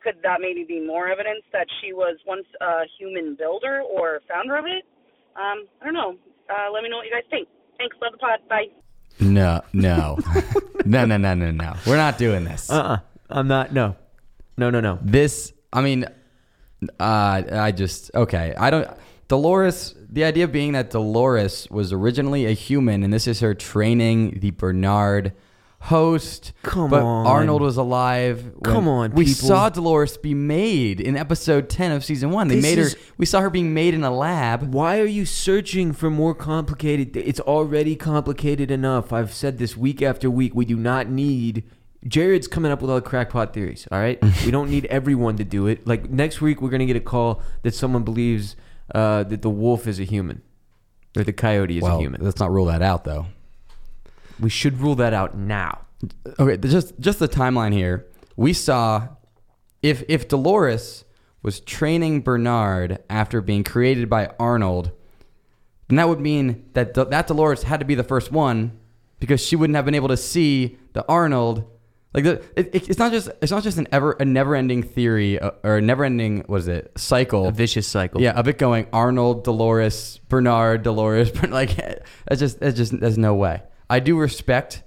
[0.06, 4.54] Could that maybe be more evidence that she was once a human builder or founder
[4.54, 4.86] of it?
[5.34, 6.14] Um, I don't know.
[6.46, 7.48] Uh, let me know what you guys think.
[7.78, 7.96] Thanks.
[8.02, 8.38] Love the pod.
[8.48, 8.70] Bye.
[9.20, 10.18] No, no,
[10.84, 11.74] no, no, no, no, no.
[11.86, 12.70] We're not doing this.
[12.70, 12.92] Uh uh-uh.
[12.94, 12.98] uh.
[13.30, 13.72] i am not.
[13.72, 13.96] No.
[14.56, 14.98] No, no, no.
[15.02, 16.04] This, I mean,
[17.00, 18.54] uh, I just, okay.
[18.58, 18.88] I don't,
[19.28, 24.40] Dolores, the idea being that Dolores was originally a human and this is her training
[24.40, 25.32] the Bernard
[25.80, 26.52] host.
[26.62, 27.26] Come but on.
[27.26, 28.52] Arnold was alive.
[28.62, 29.48] Come on, We people.
[29.48, 32.46] saw Dolores be made in episode 10 of season one.
[32.48, 34.72] They This made her, is- we saw her being made in a lab.
[34.74, 37.16] Why are you searching for more complicated?
[37.16, 39.12] It's already complicated enough.
[39.12, 40.54] I've said this week after week.
[40.54, 41.64] We do not need.
[42.06, 43.86] Jared's coming up with all the crackpot theories.
[43.90, 45.86] All right, we don't need everyone to do it.
[45.86, 48.56] Like next week, we're gonna get a call that someone believes
[48.94, 50.42] uh, that the wolf is a human,
[51.16, 52.24] or the coyote is well, a human.
[52.24, 53.26] let's not rule that out though.
[54.40, 55.82] We should rule that out now.
[56.38, 58.06] Okay, just just the timeline here.
[58.36, 59.08] We saw
[59.82, 61.04] if if Dolores
[61.42, 64.92] was training Bernard after being created by Arnold,
[65.88, 68.78] then that would mean that that Dolores had to be the first one
[69.18, 71.64] because she wouldn't have been able to see the Arnold.
[72.14, 74.82] Like the, it, it- it's not just it's not just an ever a never ending
[74.82, 78.20] theory uh, or a never ending what is it cycle A vicious cycle.
[78.20, 83.34] yeah of it going Arnold Dolores Bernard Dolores like that's just that's just there's no
[83.34, 84.82] way I do respect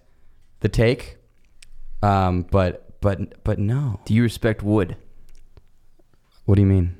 [0.59, 1.17] the take
[2.03, 4.95] um but but but no Do you respect Wood?
[6.45, 6.95] what do you mean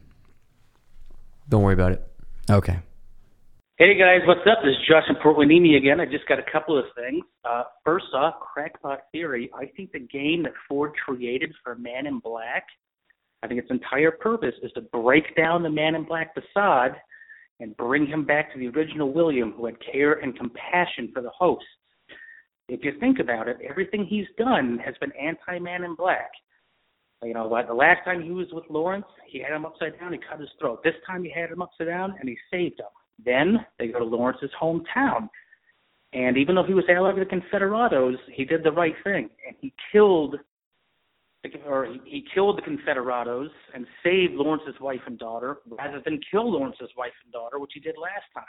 [1.50, 2.08] Don't worry about it.
[2.50, 2.80] okay
[3.78, 4.60] Hey guys, what's up?
[4.64, 6.00] This is Josh from Portland Amy again.
[6.00, 7.26] I just got a couple of things.
[7.44, 9.52] Uh, first off, Crackpot Theory.
[9.54, 12.64] I think the game that Ford created for Man in Black,
[13.44, 16.96] I think its entire purpose is to break down the Man in Black facade
[17.60, 21.32] and bring him back to the original William, who had care and compassion for the
[21.38, 21.68] hosts.
[22.70, 26.32] If you think about it, everything he's done has been anti-Man in Black.
[27.22, 30.14] You know, like the last time he was with Lawrence, he had him upside down,
[30.14, 30.80] he cut his throat.
[30.82, 32.88] This time he had him upside down, and he saved him.
[33.24, 35.30] Then they go to Lawrence's hometown.
[36.14, 39.56] And even though he was allied with the Confederados, he did the right thing, and
[39.60, 40.38] he killed,
[41.66, 46.90] or he, killed the Confederados and saved Lawrence's wife and daughter, rather than kill Lawrence's
[46.98, 48.46] wife and daughter, which he did last time.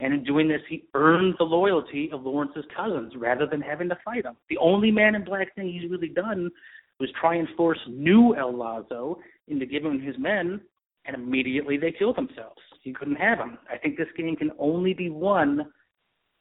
[0.00, 3.98] And in doing this, he earned the loyalty of Lawrence's cousins, rather than having to
[4.04, 4.36] fight them.
[4.48, 6.50] The only Man in Black thing he's really done
[6.98, 10.60] was try and force new El Lazo into giving his men,
[11.04, 12.60] and immediately they killed themselves.
[12.82, 13.58] He couldn't have them.
[13.70, 15.72] I think this game can only be won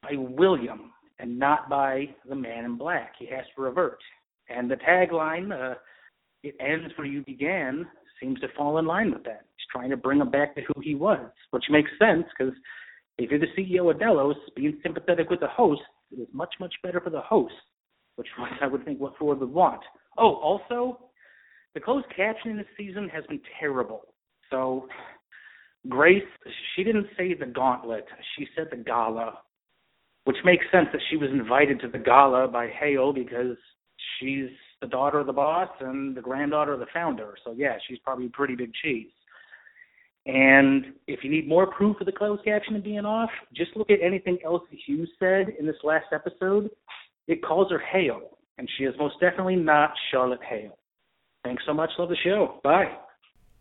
[0.04, 3.14] by William and not by the Man in Black.
[3.18, 4.00] He has to revert.
[4.50, 5.76] And the tagline, uh,
[6.44, 9.46] "It ends where you began," seems to fall in line with that.
[9.58, 12.54] He's trying to bring him back to who he was, which makes sense because
[13.18, 17.02] if you're the CEO of Delos, being sympathetic with the host is much, much better
[17.02, 17.54] for the host,
[18.16, 18.28] which
[18.62, 19.82] I would think what Ford would want.
[20.18, 21.10] Oh, also,
[21.74, 24.02] the closed captioning this season has been terrible.
[24.50, 24.88] So,
[25.88, 26.24] Grace,
[26.76, 28.06] she didn't say the gauntlet,
[28.38, 29.40] she said the gala,
[30.26, 33.56] which makes sense that she was invited to the gala by Hale because
[34.20, 34.50] she's
[34.82, 37.36] the daughter of the boss and the granddaughter of the founder.
[37.44, 39.08] So, yeah, she's probably pretty big cheese.
[40.26, 44.00] And if you need more proof of the closed captioning being off, just look at
[44.04, 46.70] anything else that Hughes said in this last episode.
[47.28, 50.78] It calls her Hale, and she is most definitely not Charlotte Hale.
[51.46, 51.92] Thanks so much.
[51.98, 52.60] Love the show.
[52.62, 52.92] Bye.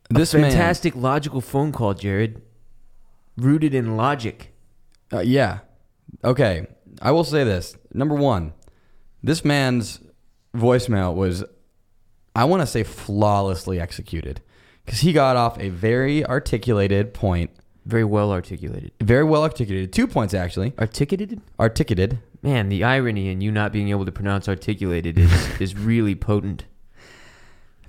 [0.08, 2.42] This a man- fantastic logical phone call, Jared.
[3.36, 4.54] Rooted in logic.
[5.12, 5.60] Uh, yeah.
[6.24, 6.66] Okay.
[7.02, 7.76] I will say this.
[7.92, 8.52] Number one,
[9.22, 10.00] this man's
[10.54, 11.44] voicemail was,
[12.34, 14.40] I want to say, flawlessly executed
[14.84, 17.50] because he got off a very articulated point.
[17.84, 18.92] Very well articulated.
[19.00, 19.92] Very well articulated.
[19.92, 20.72] Two points, actually.
[20.78, 21.40] Articulated?
[21.60, 22.18] Articulated.
[22.42, 26.64] Man, the irony in you not being able to pronounce articulated is, is really potent.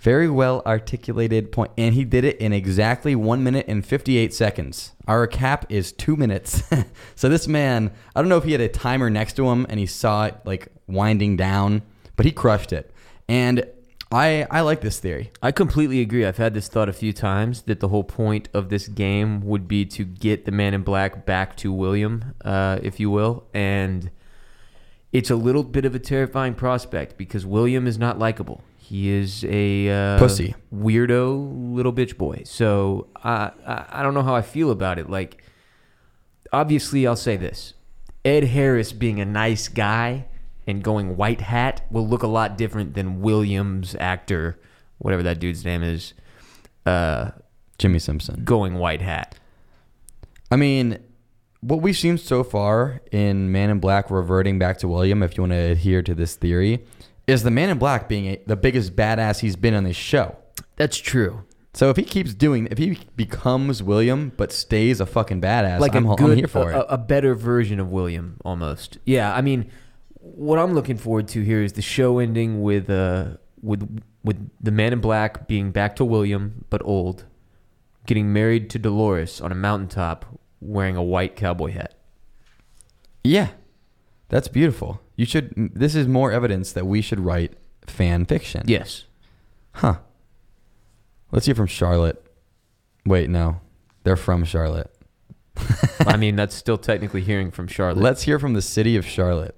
[0.08, 4.94] Very well articulated point, and he did it in exactly one minute and fifty-eight seconds.
[5.06, 6.64] Our cap is two minutes,
[7.16, 9.82] so this man, I don't know if he had a timer next to him and
[9.82, 11.82] he saw it like winding down,
[12.16, 12.90] but he crushed it.
[13.28, 13.66] And
[14.10, 15.34] I I like this theory.
[15.44, 16.26] I completely agree.
[16.26, 19.68] I've had this thought a few times that the whole point of this game would
[19.68, 23.44] be to get the man in black back to William, uh, if you will.
[23.54, 24.10] And
[25.12, 28.62] it's a little bit of a terrifying prospect because William is not likable.
[28.88, 30.56] He is a uh, Pussy.
[30.74, 32.44] weirdo little bitch boy.
[32.46, 35.10] So I, I I don't know how I feel about it.
[35.10, 35.44] Like,
[36.54, 37.74] obviously, I'll say this:
[38.24, 40.28] Ed Harris being a nice guy
[40.66, 44.58] and going white hat will look a lot different than Williams actor,
[45.00, 46.14] whatever that dude's name is,
[46.86, 47.32] uh,
[47.78, 48.46] Jimmy Simpson.
[48.46, 49.38] going white hat.
[50.50, 50.98] I mean,
[51.60, 55.44] what we've seen so far in Man in Black reverting back to William, if you
[55.44, 56.86] want to adhere to this theory,
[57.28, 60.38] is the Man in Black being a, the biggest badass he's been on this show.
[60.78, 61.44] That's true.
[61.74, 65.94] So if he keeps doing, if he becomes William but stays a fucking badass, like
[65.94, 66.86] I'm, a I'm here for a, it.
[66.90, 68.98] a better version of William, almost.
[69.06, 69.70] Yeah, I mean,
[70.20, 74.72] what I'm looking forward to here is the show ending with uh with with the
[74.72, 77.26] Man in Black being back to William but old,
[78.08, 80.26] getting married to Dolores on a mountaintop
[80.60, 81.94] wearing a white cowboy hat.
[83.24, 83.50] Yeah,
[84.30, 85.02] that's beautiful.
[85.18, 85.54] You should.
[85.56, 87.54] This is more evidence that we should write
[87.88, 88.64] fan fiction.
[88.66, 89.06] Yes.
[89.74, 89.98] Huh.
[91.32, 92.24] Let's hear from Charlotte.
[93.06, 93.60] Wait, no,
[94.04, 94.94] they're from Charlotte.
[96.02, 98.02] I mean, that's still technically hearing from Charlotte.
[98.02, 99.56] Let's hear from the city of Charlotte.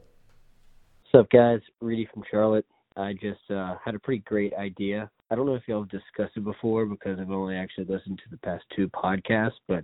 [1.12, 1.60] What's up, guys?
[1.82, 2.66] Rudy from Charlotte.
[2.95, 5.10] I just uh, had a pretty great idea.
[5.30, 8.30] I don't know if y'all have discussed it before because I've only actually listened to
[8.32, 9.84] the past two podcasts, but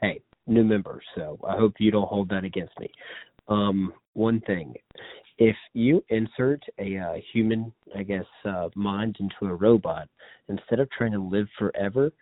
[0.00, 2.90] hey, new members, so I hope you don't hold that against me.
[3.48, 4.74] Um, one thing,
[5.38, 10.08] if you insert a uh, human, I guess, uh, mind into a robot,
[10.48, 12.12] instead of trying to live forever,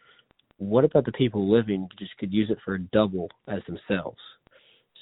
[0.59, 4.19] what about the people living just could use it for a double as themselves?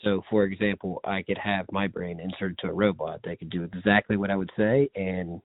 [0.04, 3.62] So, for example, I could have my brain inserted to a robot that could do
[3.62, 5.40] exactly what I would say, and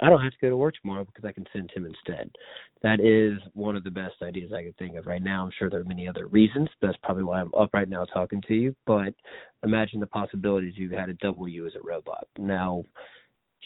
[0.00, 2.30] I don't have to go to work tomorrow because I can send him instead.
[2.82, 5.44] That is one of the best ideas I could think of right now.
[5.44, 6.68] I'm sure there are many other reasons.
[6.82, 8.76] That's probably why I'm up right now talking to you.
[8.86, 9.14] But
[9.62, 12.26] imagine the possibilities you had a double you as a robot.
[12.38, 12.84] Now,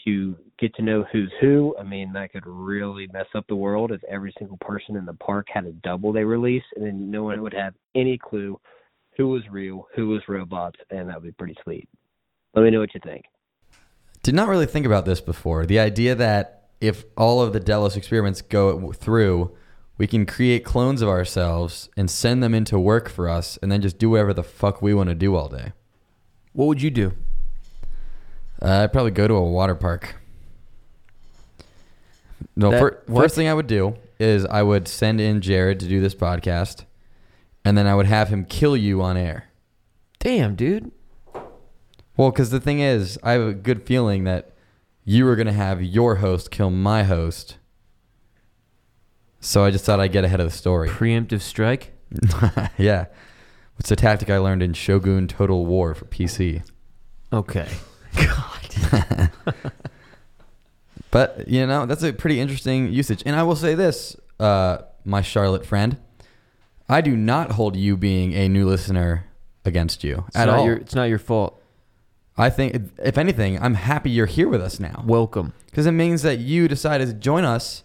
[0.05, 3.91] you get to know who's who, I mean, that could really mess up the world
[3.91, 7.23] if every single person in the park had a double they release, and then no
[7.23, 8.59] one would have any clue
[9.17, 11.87] who was real, who was robots, and that would be pretty sweet.
[12.55, 13.25] Let me know what you think.
[14.23, 15.65] Did not really think about this before.
[15.65, 19.55] The idea that if all of the Delos experiments go through,
[19.97, 23.81] we can create clones of ourselves and send them into work for us, and then
[23.81, 25.73] just do whatever the fuck we want to do all day.
[26.53, 27.13] What would you do?
[28.61, 30.15] Uh, I'd probably go to a water park.
[32.55, 35.87] No, That- fir- first thing I would do is I would send in Jared to
[35.87, 36.85] do this podcast,
[37.65, 39.45] and then I would have him kill you on air.
[40.19, 40.91] Damn, dude.
[42.21, 44.51] Well, because the thing is, I have a good feeling that
[45.03, 47.57] you were going to have your host kill my host.
[49.39, 50.87] So I just thought I'd get ahead of the story.
[50.91, 51.93] Preemptive strike?
[52.77, 53.05] yeah.
[53.79, 56.63] It's a tactic I learned in Shogun Total War for PC.
[57.33, 57.67] Okay.
[58.15, 59.31] God.
[61.09, 63.23] but, you know, that's a pretty interesting usage.
[63.25, 65.97] And I will say this, uh, my Charlotte friend,
[66.87, 69.25] I do not hold you being a new listener
[69.65, 70.65] against you It's at all.
[70.67, 71.57] Your, it's not your fault.
[72.41, 75.03] I think, if anything, I'm happy you're here with us now.
[75.05, 75.53] Welcome.
[75.67, 77.83] Because it means that you decided to join us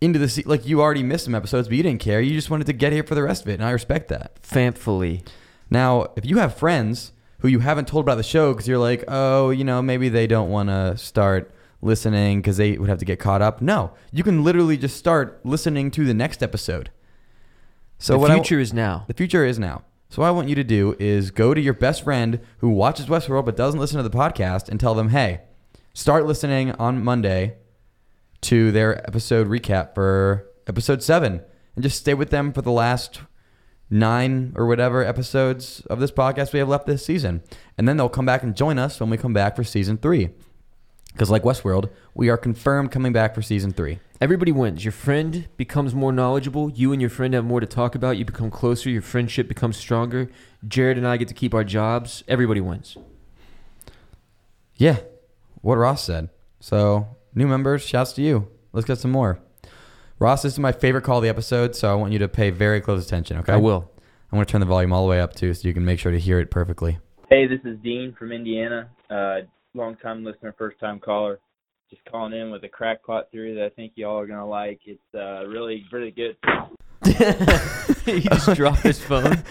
[0.00, 2.20] into the se- like you already missed some episodes, but you didn't care.
[2.20, 4.38] You just wanted to get here for the rest of it, and I respect that.
[4.42, 5.22] Thankfully.
[5.70, 9.04] Now, if you have friends who you haven't told about the show because you're like,
[9.08, 13.04] oh, you know, maybe they don't want to start listening because they would have to
[13.04, 13.60] get caught up.
[13.62, 16.90] No, you can literally just start listening to the next episode.
[17.98, 19.04] So The what I- future is now.
[19.08, 19.82] The future is now.
[20.10, 23.06] So what I want you to do is go to your best friend who watches
[23.06, 25.42] Westworld but doesn't listen to the podcast and tell them, hey,
[25.92, 27.56] start listening on Monday
[28.42, 31.42] to their episode recap for episode seven,
[31.74, 33.20] and just stay with them for the last
[33.90, 37.42] nine or whatever episodes of this podcast we have left this season,
[37.76, 40.30] and then they'll come back and join us when we come back for season three.
[41.12, 43.98] Because like Westworld, we are confirmed coming back for season three.
[44.20, 44.84] Everybody wins.
[44.84, 46.70] Your friend becomes more knowledgeable.
[46.70, 48.16] You and your friend have more to talk about.
[48.16, 48.90] You become closer.
[48.90, 50.30] Your friendship becomes stronger.
[50.66, 52.24] Jared and I get to keep our jobs.
[52.26, 52.96] Everybody wins.
[54.76, 54.98] Yeah,
[55.60, 56.30] what Ross said.
[56.60, 58.48] So, new members, shouts to you.
[58.72, 59.40] Let's get some more.
[60.18, 62.50] Ross, this is my favorite call of the episode, so I want you to pay
[62.50, 63.52] very close attention, okay?
[63.52, 63.90] I will.
[64.30, 66.00] I'm going to turn the volume all the way up, too, so you can make
[66.00, 66.98] sure to hear it perfectly.
[67.28, 68.88] Hey, this is Dean from Indiana.
[69.08, 69.40] Uh,
[69.78, 71.38] long time listener, first time caller.
[71.88, 74.80] Just calling in with a crackpot theory that I think y'all are gonna like.
[74.84, 76.36] It's uh, really, really good.
[78.04, 79.42] he just dropped his phone.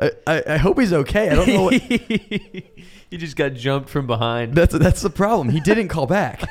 [0.00, 1.30] I, I, I hope he's okay.
[1.30, 1.62] I don't know.
[1.64, 4.54] What, he just got jumped from behind.
[4.54, 5.48] that's that's the problem.
[5.48, 6.44] He didn't call back.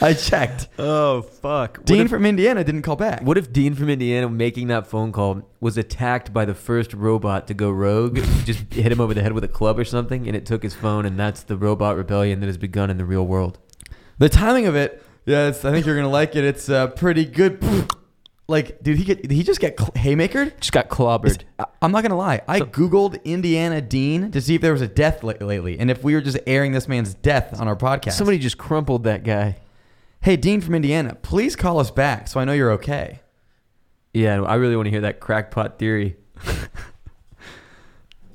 [0.00, 0.68] I checked.
[0.78, 1.84] Oh fuck!
[1.84, 3.22] Dean if, from Indiana didn't call back.
[3.22, 7.46] what if Dean from Indiana making that phone call was attacked by the first robot
[7.48, 8.18] to go rogue?
[8.44, 10.74] just hit him over the head with a club or something, and it took his
[10.74, 13.58] phone, and that's the robot rebellion that has begun in the real world.
[14.18, 16.44] The timing of it, yes, I think you're gonna like it.
[16.44, 17.62] It's uh, pretty good.
[18.48, 20.60] Like, dude, he get did he just get cl- haymakered?
[20.60, 21.42] Just got clobbered.
[21.82, 22.42] I'm not gonna lie.
[22.46, 26.04] I googled Indiana Dean to see if there was a death la- lately, and if
[26.04, 28.12] we were just airing this man's death on our podcast.
[28.12, 29.56] Somebody just crumpled that guy.
[30.22, 33.20] Hey, Dean from Indiana, please call us back so I know you're okay.
[34.12, 36.16] Yeah, I really want to hear that crackpot theory.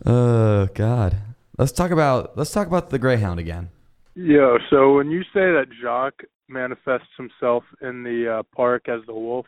[0.06, 1.18] Oh God.
[1.58, 3.70] Let's talk about let's talk about the Greyhound again.
[4.16, 4.58] Yeah.
[4.70, 9.46] so when you say that Jacques manifests himself in the uh, park as the wolf,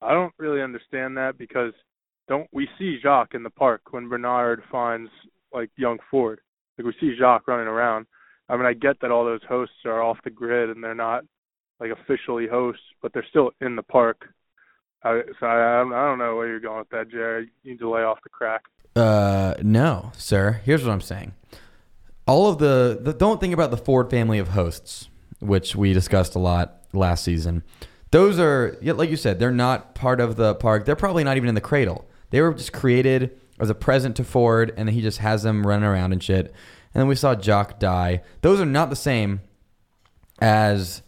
[0.00, 1.72] I don't really understand that because
[2.28, 5.10] don't we see Jacques in the park when Bernard finds
[5.52, 6.40] like young Ford?
[6.78, 8.06] Like we see Jacques running around.
[8.48, 11.24] I mean, I get that all those hosts are off the grid and they're not
[11.80, 14.28] like officially hosts, but they're still in the park.
[15.02, 17.50] I, so I, I don't know where you're going with that, Jerry.
[17.62, 18.62] You need to lay off the crack.
[18.96, 20.60] Uh, no, sir.
[20.64, 21.34] Here's what I'm saying.
[22.26, 25.10] All of the, the don't think about the Ford family of hosts,
[25.40, 27.62] which we discussed a lot last season.
[28.12, 30.84] Those are, like you said, they're not part of the park.
[30.86, 32.08] They're probably not even in the cradle.
[32.30, 35.66] They were just created as a present to Ford, and then he just has them
[35.66, 36.46] running around and shit.
[36.94, 38.22] And then we saw Jock die.
[38.40, 39.40] Those are not the same
[40.40, 41.02] as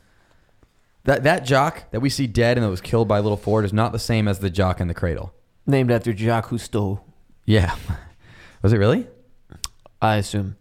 [1.06, 1.22] that.
[1.24, 3.92] That Jock that we see dead and that was killed by Little Ford is not
[3.92, 5.32] the same as the Jock in the cradle.
[5.66, 7.00] Named after Jacques Cousteau.
[7.44, 7.74] Yeah,
[8.62, 9.06] was it really?
[10.00, 10.56] I assume.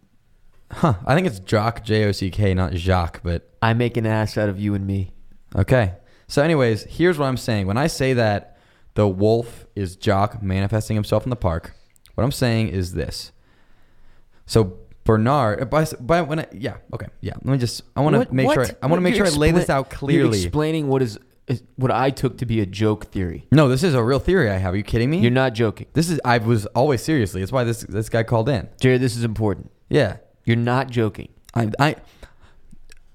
[0.72, 0.96] Huh.
[1.06, 4.38] I think it's Jock, J O C K, not Jacques, but I make an ass
[4.38, 5.12] out of you and me.
[5.56, 5.94] okay.
[6.28, 7.68] So, anyways, here's what I'm saying.
[7.68, 8.58] When I say that
[8.96, 11.76] the wolf is Jock manifesting himself in the park,
[12.16, 13.32] what I'm saying is this.
[14.48, 17.34] So, Bernard, by, by when I, yeah, okay, yeah.
[17.36, 18.78] Let me just, I want to What- make sure, what?
[18.82, 20.42] I want to make You're sure I lay this out You're clearly.
[20.42, 23.46] explaining what is, is what I took to be a joke theory.
[23.52, 24.74] no, this is a real theory I have.
[24.74, 25.20] Are you kidding me?
[25.20, 25.86] You're not joking.
[25.94, 27.42] This is, I was always seriously.
[27.42, 28.68] That's why this, this guy called in.
[28.82, 29.72] Jared, this is important.
[29.90, 30.18] Yeah.
[30.44, 31.30] You're not joking.
[31.54, 31.96] I, I,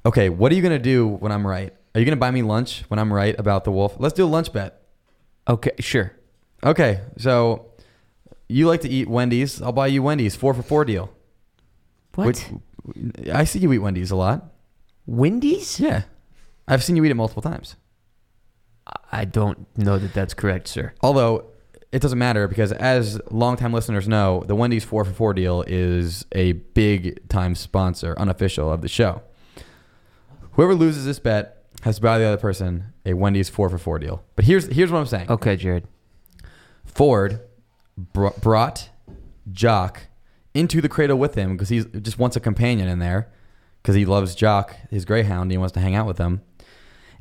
[0.06, 1.74] okay, what are you going to do when I'm right?
[1.94, 3.96] Are you going to buy me lunch when I'm right about the wolf?
[3.98, 4.80] Let's do a lunch bet.
[5.48, 6.12] Okay, sure.
[6.62, 7.72] Okay, so
[8.48, 9.60] you like to eat Wendy's.
[9.60, 10.36] I'll buy you Wendy's.
[10.36, 11.10] Four for four deal.
[12.14, 12.26] What?
[12.26, 14.52] Which- I see you eat Wendy's a lot.
[15.06, 15.78] Wendy's?
[15.78, 16.02] Yeah.
[16.66, 17.76] I've seen you eat it multiple times.
[19.12, 20.92] I don't know that that's correct, sir.
[21.02, 21.46] Although
[21.92, 26.24] it doesn't matter because as longtime listeners know, the Wendy's four for four deal is
[26.32, 29.22] a big time sponsor, unofficial of the show.
[30.52, 33.98] Whoever loses this bet has to buy the other person a Wendy's four for four
[33.98, 34.22] deal.
[34.36, 35.30] But here's here's what I'm saying.
[35.30, 35.84] Okay, Jared.
[36.84, 37.40] Ford
[37.96, 38.90] br- brought
[39.52, 40.02] Jock
[40.54, 43.30] into the cradle with him because he just wants a companion in there
[43.82, 46.42] because he loves Jock, his greyhound, and he wants to hang out with him.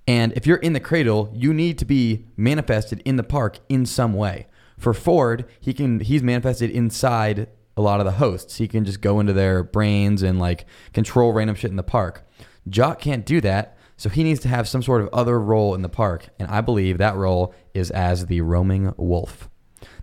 [0.08, 3.86] And if you're in the cradle, you need to be manifested in the park in
[3.86, 4.48] some way.
[4.78, 8.58] For Ford, he can he's manifested inside a lot of the hosts.
[8.58, 12.28] He can just go into their brains and like control random shit in the park.
[12.68, 15.82] Jock can't do that, so he needs to have some sort of other role in
[15.82, 19.50] the park, and I believe that role is as the roaming wolf.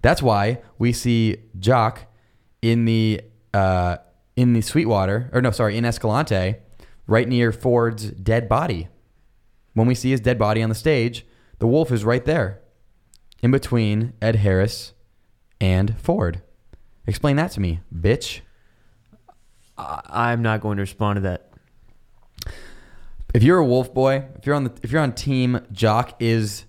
[0.02, 2.06] That's why we see Jock
[2.62, 3.20] in the
[3.54, 3.96] uh,
[4.36, 6.56] in the Sweetwater, or no, sorry, in Escalante,
[7.06, 8.88] right near Ford's dead body.
[9.74, 11.26] When we see his dead body on the stage,
[11.58, 12.60] the wolf is right there,
[13.42, 14.92] in between Ed Harris
[15.60, 16.42] and Ford.
[17.06, 18.40] Explain that to me, bitch.
[19.78, 21.50] I'm not going to respond to that.
[23.34, 26.64] If you're a wolf boy, if you're on the if you're on team Jock is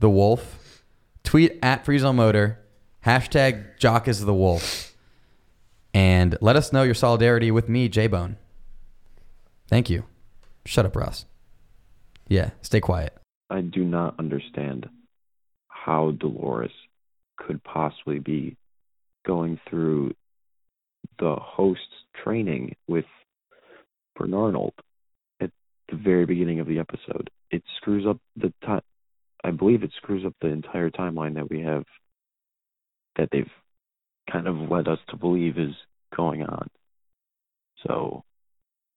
[0.00, 0.82] the wolf,
[1.24, 2.58] tweet at Freeze All Motor,
[3.04, 4.94] hashtag Jock is the wolf,
[5.96, 8.36] and let us know your solidarity with me, J Bone.
[9.66, 10.04] Thank you.
[10.66, 11.24] Shut up, Ross.
[12.28, 13.16] Yeah, stay quiet.
[13.48, 14.90] I do not understand
[15.68, 16.70] how Dolores
[17.38, 18.58] could possibly be
[19.26, 20.12] going through
[21.18, 21.80] the host's
[22.22, 23.06] training with
[24.18, 24.72] Bernarnold
[25.40, 25.50] at
[25.88, 27.30] the very beginning of the episode.
[27.50, 28.82] It screws up the time.
[29.42, 31.84] I believe it screws up the entire timeline that we have
[33.16, 33.50] that they've
[34.30, 35.74] kind of led us to believe is
[36.16, 36.68] going on.
[37.86, 38.24] So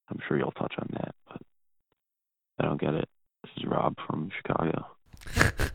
[0.10, 1.42] I'm sure you'll touch on that, but
[2.60, 3.08] I don't get it.
[3.44, 4.86] This is Rob from Chicago.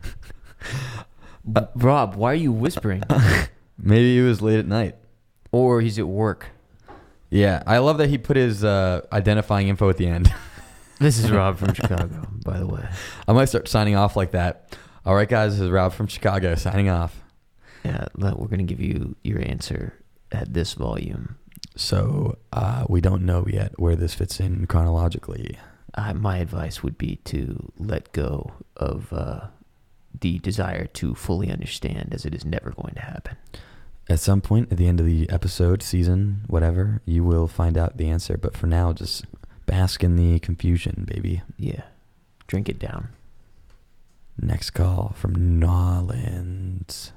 [1.47, 3.03] But Rob, why are you whispering?
[3.77, 4.95] Maybe it was late at night.
[5.51, 6.47] or he's at work.
[7.29, 10.33] Yeah, I love that he put his uh, identifying info at the end.
[10.97, 12.87] This is Rob from Chicago, by the way.
[13.27, 14.77] I might start signing off like that.
[15.05, 17.21] All right, guys, this is Rob from Chicago signing off.
[17.85, 19.93] Yeah, we're gonna give you your answer
[20.31, 21.37] at this volume.
[21.75, 25.57] So uh, we don't know yet where this fits in chronologically.
[25.93, 29.47] Uh, my advice would be to let go of uh,
[30.19, 33.37] the desire to fully understand, as it is never going to happen.
[34.07, 37.97] At some point at the end of the episode, season, whatever, you will find out
[37.97, 38.37] the answer.
[38.37, 39.25] But for now, just
[39.65, 41.41] bask in the confusion, baby.
[41.57, 41.83] Yeah,
[42.47, 43.09] drink it down.
[44.39, 47.11] Next call from Nolans.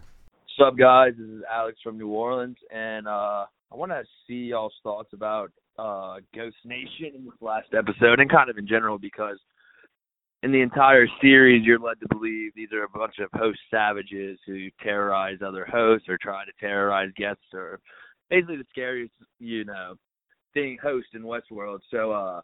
[0.59, 1.13] What's up, guys?
[1.17, 5.53] This is Alex from New Orleans, and uh, I want to see y'all's thoughts about
[5.79, 9.39] uh, Ghost Nation in this last episode, and kind of in general, because
[10.43, 14.37] in the entire series, you're led to believe these are a bunch of host savages
[14.47, 17.79] who terrorize other hosts or try to terrorize guests, or
[18.29, 19.95] basically the scariest, you know,
[20.55, 21.79] thing host in Westworld.
[21.89, 22.41] So, uh,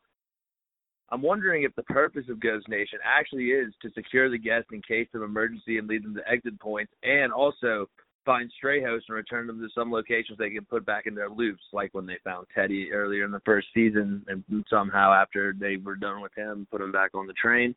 [1.11, 4.83] I'm wondering if the purpose of Ghost Nation actually is to secure the guests in
[4.83, 7.89] case of emergency and lead them to exit points, and also
[8.25, 11.29] find stray hosts and return them to some locations they can put back in their
[11.29, 15.77] loops, like when they found Teddy earlier in the first season, and somehow after they
[15.77, 17.75] were done with him, put him back on the train.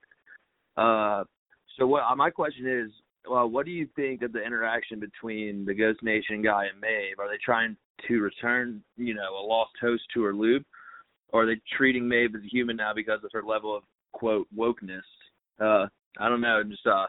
[0.75, 1.23] Uh,
[1.77, 2.91] so what uh, my question is,
[3.29, 7.19] well, what do you think of the interaction between the Ghost Nation guy and Maeve?
[7.19, 7.75] Are they trying
[8.07, 10.65] to return, you know, a lost host to her loop,
[11.29, 13.83] or are they treating Maeve as a human now because of her level of
[14.13, 15.01] quote wokeness?
[15.59, 15.87] Uh,
[16.19, 16.63] I don't know.
[16.63, 17.07] Just uh,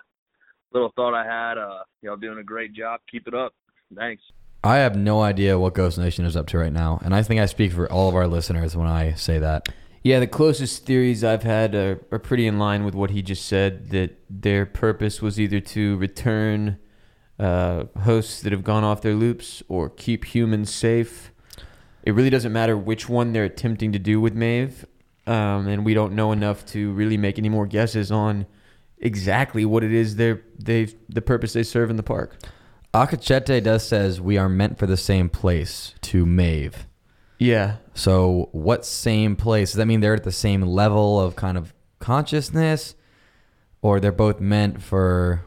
[0.72, 1.58] little thought I had.
[1.58, 3.00] Uh, y'all doing a great job.
[3.10, 3.54] Keep it up.
[3.94, 4.22] Thanks.
[4.64, 7.40] I have no idea what Ghost Nation is up to right now, and I think
[7.40, 9.68] I speak for all of our listeners when I say that.
[10.02, 13.46] Yeah, the closest theories I've had are, are pretty in line with what he just
[13.46, 13.90] said.
[13.90, 16.78] That their purpose was either to return
[17.38, 21.30] uh, hosts that have gone off their loops or keep humans safe.
[22.02, 24.86] It really doesn't matter which one they're attempting to do with Maeve,
[25.26, 28.46] um, and we don't know enough to really make any more guesses on
[29.00, 32.36] exactly what it is they're they the purpose they serve in the park.
[32.94, 36.86] Akecheta does says we are meant for the same place to Maeve.
[37.38, 37.76] Yeah.
[37.94, 39.70] So what same place?
[39.70, 42.94] Does that mean they're at the same level of kind of consciousness?
[43.80, 45.44] Or they're both meant for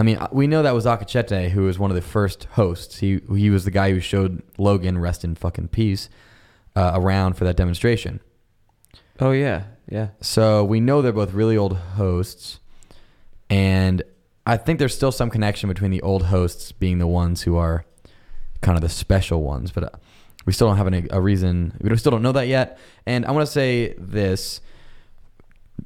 [0.00, 3.00] I mean, we know that was Akecheta, who was one of the first hosts.
[3.00, 6.08] He he was the guy who showed Logan rest in fucking peace
[6.74, 8.20] uh, around for that demonstration.
[9.20, 10.08] Oh yeah, yeah.
[10.22, 12.59] So we know they're both really old hosts,
[13.50, 14.02] and
[14.46, 17.84] I think there's still some connection between the old hosts being the ones who are
[18.62, 19.90] kind of the special ones, but uh,
[20.46, 21.76] we still don't have any, a reason.
[21.80, 22.78] We still don't know that yet.
[23.06, 24.60] And I want to say this: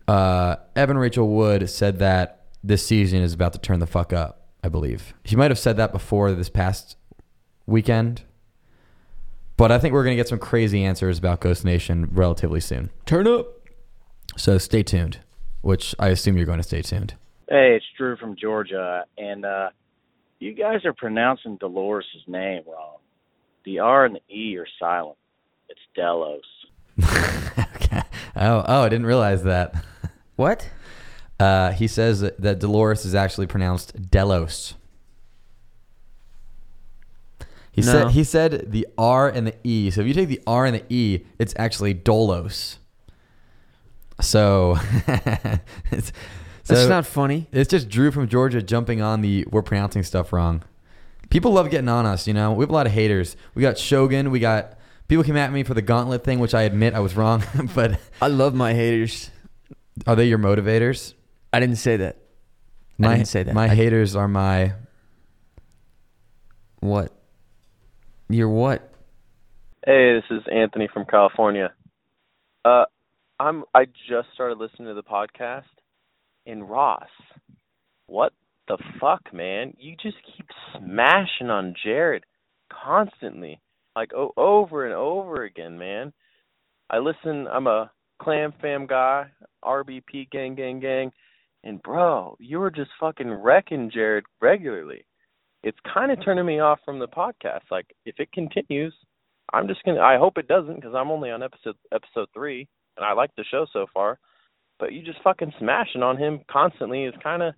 [0.07, 4.43] uh, Evan Rachel Wood said that this season is about to turn the fuck up.
[4.63, 6.97] I believe he might have said that before this past
[7.67, 8.23] weekend.
[9.57, 12.91] But I think we're going to get some crazy answers about Ghost Nation relatively soon.
[13.07, 13.47] Turn up.
[14.37, 15.21] So stay tuned,
[15.61, 17.15] which I assume you're going to stay tuned.
[17.49, 19.69] Hey, it's Drew from Georgia, and uh,
[20.39, 22.97] you guys are pronouncing Dolores' name wrong.
[23.65, 25.19] The R and the E are silent.
[25.69, 26.43] It's Delos.
[28.37, 29.75] Oh, oh, I didn't realize that.
[30.37, 30.69] What?
[31.39, 34.75] Uh, he says that, that Dolores is actually pronounced Delos.
[37.71, 37.87] He No.
[37.87, 39.91] said he said the R and the E.
[39.91, 42.79] So if you take the R and the E, it's actually Dolos.
[44.21, 44.77] So
[45.93, 46.11] it's,
[46.67, 47.47] That's so not funny.
[47.53, 50.63] It's just Drew from Georgia jumping on the we're pronouncing stuff wrong.
[51.31, 52.53] People love getting on us, you know.
[52.53, 53.37] We have a lot of haters.
[53.55, 54.31] We got Shogun.
[54.31, 57.17] We got people came at me for the gauntlet thing, which I admit I was
[57.17, 57.43] wrong.
[57.75, 59.31] but I love my haters.
[60.07, 61.15] Are they your motivators?
[61.53, 62.17] I didn't say that.
[62.99, 63.55] I My, didn't say that.
[63.55, 64.73] My I- haters are my
[66.81, 67.13] What?
[68.29, 68.91] You're what?
[69.87, 71.73] Hey, this is Anthony from California.
[72.65, 72.85] Uh,
[73.39, 75.65] I'm I just started listening to the podcast,
[76.47, 77.09] and Ross,
[78.07, 78.33] what
[78.69, 79.75] the fuck, man?
[79.79, 82.25] You just keep smashing on Jared
[82.73, 83.61] constantly,
[83.97, 86.13] like o- over and over again, man.
[86.91, 87.47] I listen.
[87.49, 87.91] I'm a
[88.21, 89.27] Clam Fam guy,
[89.65, 91.13] RBP gang, gang, gang,
[91.65, 95.05] and bro, you were just fucking wrecking Jared regularly.
[95.63, 97.63] It's kind of turning me off from the podcast.
[97.71, 98.95] Like, if it continues,
[99.53, 100.01] I'm just gonna.
[100.01, 103.45] I hope it doesn't, because I'm only on episode episode three, and I like the
[103.51, 104.19] show so far.
[104.79, 107.55] But you just fucking smashing on him constantly is kind of,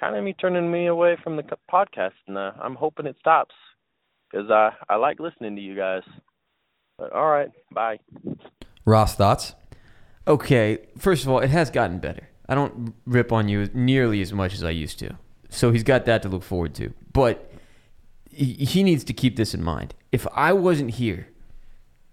[0.00, 3.54] kind of me turning me away from the podcast, and uh, I'm hoping it stops,
[4.30, 6.02] because I I like listening to you guys.
[6.98, 7.98] But all right, bye.
[8.84, 9.54] Ross thoughts.
[10.26, 12.28] Okay, first of all, it has gotten better.
[12.48, 15.18] I don't rip on you nearly as much as I used to.
[15.50, 16.92] So he's got that to look forward to.
[17.12, 17.50] But
[18.30, 19.94] he, he needs to keep this in mind.
[20.12, 21.28] If I wasn't here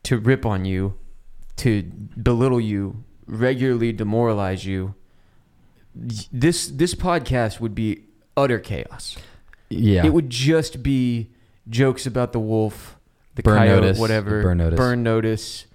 [0.03, 0.97] to rip on you,
[1.57, 4.95] to belittle you regularly demoralize you,
[5.93, 8.03] this this podcast would be
[8.35, 9.17] utter chaos.
[9.69, 10.05] Yeah.
[10.05, 11.29] It would just be
[11.69, 12.97] jokes about the wolf,
[13.35, 14.43] the Burn coyote, notice, whatever.
[14.43, 14.77] burn notice.
[14.77, 15.65] Burn notice.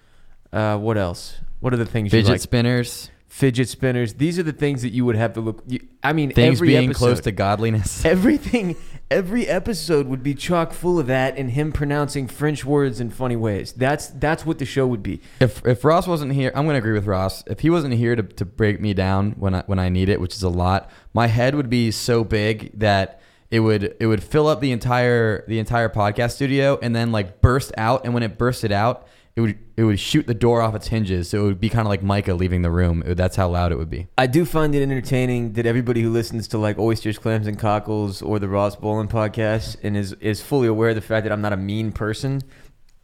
[0.53, 1.37] Uh, what else?
[1.61, 2.41] What are the things you Fidget like?
[2.41, 3.11] spinners.
[3.31, 4.15] Fidget spinners.
[4.15, 5.63] These are the things that you would have to look.
[5.69, 8.05] You, I mean, Things being episode, close to godliness.
[8.05, 8.75] Everything.
[9.09, 13.37] Every episode would be chock full of that and him pronouncing French words in funny
[13.37, 13.73] ways.
[13.73, 15.21] That's that's what the show would be.
[15.39, 17.45] If if Ross wasn't here, I'm gonna agree with Ross.
[17.47, 20.21] If he wasn't here to, to break me down when I when I need it,
[20.21, 23.21] which is a lot, my head would be so big that
[23.53, 27.41] it would it would fill up the entire the entire podcast studio and then like
[27.41, 28.05] burst out.
[28.05, 29.07] And when it bursted out,
[29.37, 31.31] it would it would shoot the door off its hinges.
[31.31, 33.03] So it would be kind of like Micah leaving the room.
[33.07, 34.09] It- that's how loud it would be.
[34.19, 38.21] I do find it entertaining that everybody who listens to like oysters, clams, and cockles
[38.23, 41.41] or the Ross Bolen podcast and is is fully aware of the fact that I'm
[41.41, 42.43] not a mean person.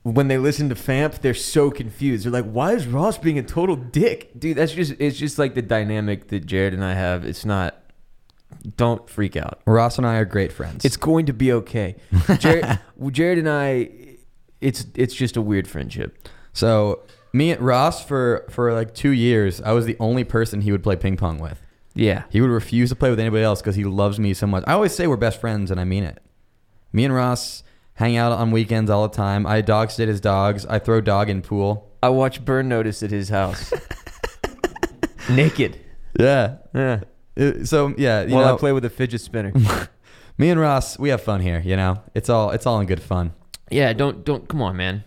[0.02, 2.24] When they listen to Famp, they're so confused.
[2.24, 5.54] They're like, "Why is Ross being a total dick, dude?" That's just it's just like
[5.54, 7.24] the dynamic that Jared and I have.
[7.24, 7.74] It's not.
[8.76, 9.60] Don't freak out.
[9.66, 10.84] Ross and I are great friends.
[10.84, 11.96] It's going to be okay.
[12.38, 12.78] Jared,
[13.10, 13.90] Jared and I,
[14.60, 16.28] it's it's just a weird friendship.
[16.52, 17.02] So
[17.32, 20.82] me and Ross for for like two years, I was the only person he would
[20.82, 21.60] play ping pong with.
[21.94, 22.24] Yeah.
[22.30, 24.64] He would refuse to play with anybody else because he loves me so much.
[24.66, 26.22] I always say we're best friends, and I mean it.
[26.92, 27.62] Me and Ross
[27.94, 29.46] hang out on weekends all the time.
[29.46, 30.66] I dog sit his dogs.
[30.66, 31.90] I throw dog in pool.
[32.02, 33.72] I watch Burn Notice at his house.
[35.30, 35.78] Naked.
[36.18, 36.56] Yeah.
[36.74, 37.00] Yeah.
[37.38, 39.52] Uh, So yeah, you While know, I play with a fidget spinner.
[40.38, 41.62] me and Ross, we have fun here.
[41.64, 43.32] You know, it's all it's all in good fun.
[43.70, 45.04] Yeah, don't don't come on, man.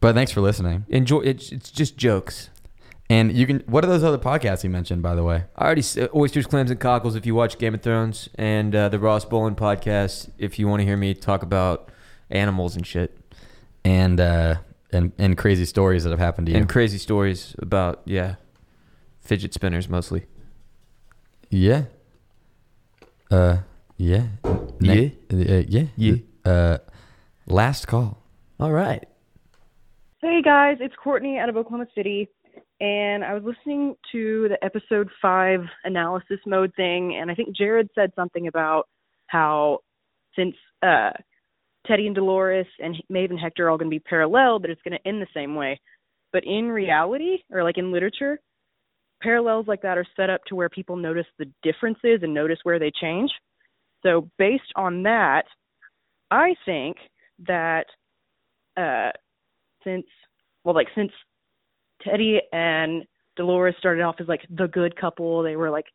[0.00, 0.86] But thanks for listening.
[0.88, 1.20] Enjoy.
[1.20, 2.50] It's it's just jokes.
[3.08, 3.60] And you can.
[3.66, 5.44] What are those other podcasts you mentioned, by the way?
[5.56, 7.16] I already said oysters, clams, and cockles.
[7.16, 10.80] If you watch Game of Thrones, and uh, the Ross Bolen podcast, if you want
[10.80, 11.90] to hear me talk about
[12.30, 13.18] animals and shit,
[13.84, 14.56] And uh,
[14.92, 16.58] and and crazy stories that have happened to you.
[16.58, 18.36] and crazy stories about yeah,
[19.22, 20.26] fidget spinners mostly.
[21.50, 21.84] Yeah.
[23.30, 23.58] Uh.
[23.96, 24.26] Yeah.
[24.80, 25.84] Ne- uh, yeah.
[25.96, 26.14] Yeah.
[26.44, 26.78] Uh.
[27.50, 28.16] Last call.
[28.60, 29.04] All right.
[30.22, 32.28] Hey guys, it's Courtney out of Oklahoma City,
[32.80, 37.88] and I was listening to the episode five analysis mode thing, and I think Jared
[37.96, 38.84] said something about
[39.26, 39.80] how
[40.36, 41.10] since uh,
[41.88, 44.82] Teddy and Dolores and Maeve and Hector are all going to be parallel, but it's
[44.82, 45.80] going to end the same way.
[46.32, 48.38] But in reality, or like in literature,
[49.20, 52.78] parallels like that are set up to where people notice the differences and notice where
[52.78, 53.32] they change.
[54.04, 55.46] So based on that,
[56.30, 56.96] I think
[57.46, 57.86] that
[58.76, 59.10] uh,
[59.84, 60.06] since
[60.64, 61.12] well, like since
[62.02, 63.04] Teddy and
[63.36, 65.86] Dolores started off as like the good couple, they were like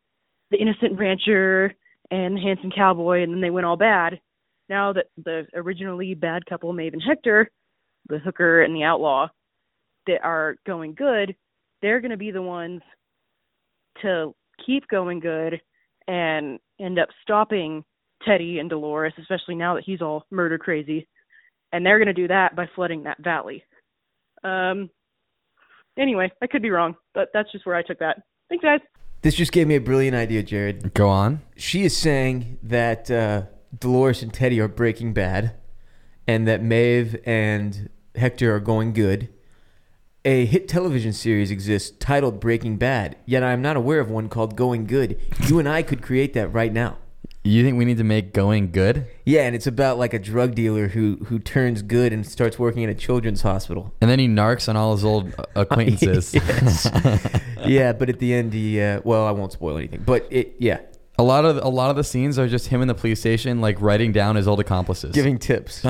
[0.50, 1.74] the innocent rancher
[2.10, 4.20] and the handsome cowboy, and then they went all bad.
[4.68, 7.50] Now that the originally bad couple, Maeve and Hector,
[8.08, 9.28] the hooker and the outlaw,
[10.06, 11.34] that are going good,
[11.82, 12.80] they're going to be the ones
[14.02, 14.34] to
[14.64, 15.60] keep going good
[16.08, 17.84] and end up stopping
[18.24, 21.06] Teddy and Dolores, especially now that he's all murder crazy.
[21.72, 23.64] And they're going to do that by flooding that valley.
[24.44, 24.90] Um.
[25.98, 28.22] Anyway, I could be wrong, but that's just where I took that.
[28.50, 28.80] Thanks, guys.
[29.22, 30.92] This just gave me a brilliant idea, Jared.
[30.92, 31.40] Go on.
[31.56, 33.44] She is saying that uh,
[33.76, 35.54] Dolores and Teddy are breaking bad,
[36.26, 39.30] and that Maeve and Hector are going good.
[40.26, 44.28] A hit television series exists titled Breaking Bad, yet I am not aware of one
[44.28, 45.18] called Going Good.
[45.46, 46.98] You and I could create that right now.
[47.46, 49.06] You think we need to make going good?
[49.24, 52.82] Yeah, and it's about like a drug dealer who who turns good and starts working
[52.84, 53.94] at a children's hospital.
[54.00, 56.34] And then he narcs on all his old acquaintances.
[57.66, 60.80] Yeah, but at the end, he uh, well, I won't spoil anything, but it yeah,
[61.18, 63.60] A lot of a lot of the scenes are just him in the police station,
[63.60, 65.82] like writing down his old accomplices, giving tips.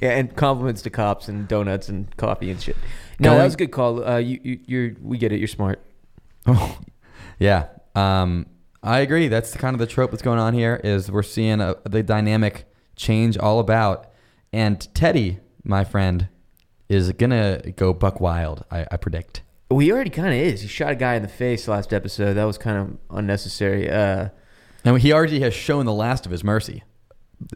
[0.00, 2.76] yeah, and compliments to cops and donuts and coffee and shit.
[3.18, 4.04] No, that was a good call.
[4.04, 5.38] Uh, you, you you're we get it.
[5.38, 5.80] You're smart.
[6.46, 6.78] Oh,
[7.38, 7.66] yeah.
[7.94, 8.46] Um,
[8.82, 9.28] I agree.
[9.28, 10.80] That's kind of the trope that's going on here.
[10.82, 12.66] Is we're seeing a, the dynamic
[12.96, 14.10] change all about,
[14.52, 16.28] and Teddy, my friend,
[16.88, 18.64] is gonna go buck wild.
[18.70, 19.42] I, I predict.
[19.70, 20.60] Well, he already kind of is.
[20.62, 22.34] He shot a guy in the face last episode.
[22.34, 23.88] That was kind of unnecessary.
[23.88, 24.28] Uh,
[24.84, 26.82] and he already has shown the last of his mercy.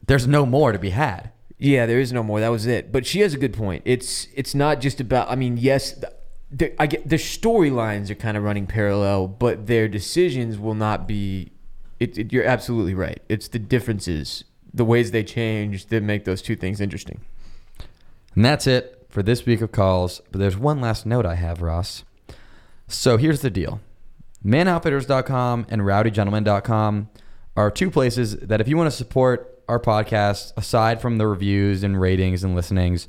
[0.07, 1.33] There's no more to be had.
[1.59, 2.41] Yeah, there is no more.
[2.41, 2.93] That was it.
[2.93, 3.83] But she has a good point.
[3.85, 5.31] It's it's not just about.
[5.31, 6.03] I mean, yes,
[6.51, 11.07] the, I get the storylines are kind of running parallel, but their decisions will not
[11.07, 11.53] be.
[11.99, 13.23] It, it, you're absolutely right.
[13.29, 17.23] It's the differences, the ways they change, that make those two things interesting.
[18.35, 20.21] And that's it for this week of calls.
[20.31, 22.05] But there's one last note I have, Ross.
[22.87, 23.81] So here's the deal
[24.45, 27.09] manoutfitters.com and rowdygentleman.com
[27.57, 31.83] are two places that if you want to support our podcast, aside from the reviews
[31.83, 33.09] and ratings and listenings,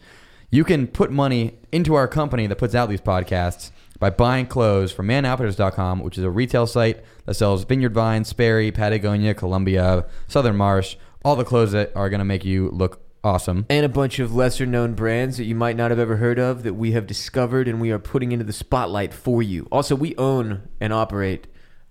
[0.49, 4.91] you can put money into our company that puts out these podcasts by buying clothes
[4.91, 10.55] from manoutfitters.com, which is a retail site that sells Vineyard Vine, Sperry, Patagonia, Columbia, Southern
[10.55, 10.95] Marsh,
[11.25, 13.65] all the clothes that are going to make you look awesome.
[13.69, 16.63] And a bunch of lesser known brands that you might not have ever heard of
[16.63, 19.67] that we have discovered and we are putting into the spotlight for you.
[19.71, 21.47] Also, we own and operate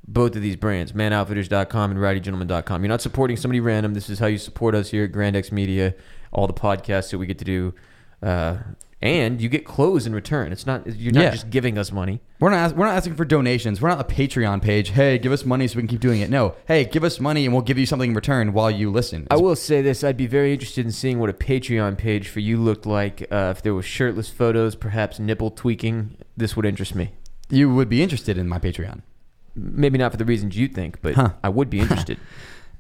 [0.08, 2.82] both of these brands, manoutfitters.com and rowdygentleman.com.
[2.82, 3.92] You're not supporting somebody random.
[3.94, 5.94] This is how you support us here at Grandex Media,
[6.32, 7.74] all the podcasts that we get to do.
[8.22, 8.56] Uh,
[9.02, 10.52] and you get clothes in return.
[10.52, 11.30] It's not you're not Yeah.
[11.30, 12.20] just giving us money.
[12.40, 13.80] We're not ask, we're not asking for donations.
[13.80, 14.88] We're not a Patreon page.
[14.90, 16.30] Hey, give us money so we can keep doing it.
[16.30, 16.54] No.
[16.66, 19.26] Hey, give us money and we'll give you something in return while you listen.
[19.30, 22.40] I will say this: I'd be very interested in seeing what a Patreon page for
[22.40, 23.26] you looked like.
[23.30, 27.12] Uh, if there was shirtless photos, perhaps nipple tweaking, this would interest me.
[27.50, 29.02] You would be interested in my Patreon.
[29.54, 31.30] Maybe not for the reasons you think, but Huh.
[31.44, 32.18] I would be interested.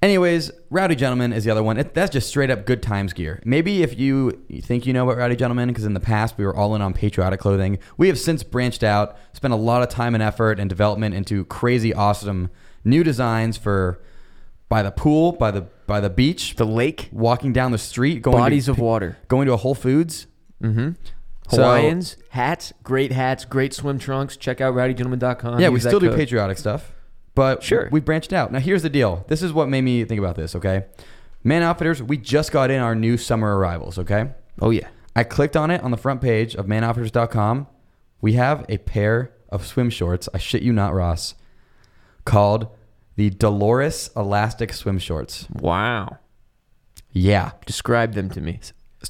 [0.02, 1.78] Anyways, Rowdy Gentleman is the other one.
[1.78, 3.40] It, that's just straight up good times gear.
[3.44, 6.54] Maybe if you think you know about Rowdy Gentleman, because in the past we were
[6.54, 10.14] all in on patriotic clothing, we have since branched out, spent a lot of time
[10.14, 12.50] and effort and development into crazy, awesome
[12.84, 14.00] new designs for
[14.68, 18.36] by the pool, by the by the beach, the lake, walking down the street, going
[18.36, 19.16] Bodies to, of water.
[19.28, 20.26] going to a Whole Foods.
[20.62, 20.90] Mm-hmm.
[21.48, 24.36] So- Hawaiians, hats, great hats, great swim trunks.
[24.36, 25.60] Check out rowdygentleman.com.
[25.60, 26.16] yeah, we Use still do code.
[26.18, 26.90] patriotic stuff,
[27.36, 27.88] but Sure.
[27.92, 28.50] we branched out.
[28.50, 29.24] Now here's the deal.
[29.28, 30.56] This is what made me think about this.
[30.56, 30.86] Okay,
[31.44, 33.96] Man Outfitters, we just got in our new summer arrivals.
[34.00, 34.30] Okay.
[34.60, 34.88] Oh yeah.
[35.14, 37.68] I clicked on it on the front page of manoutfitters.com.
[38.20, 40.28] We have a pair of swim shorts.
[40.34, 41.34] I shit you not, Ross.
[42.24, 42.66] Called
[43.14, 45.46] the Dolores Elastic Swim Shorts.
[45.50, 46.18] Wow.
[47.12, 47.52] Yeah.
[47.64, 48.60] Describe them to me.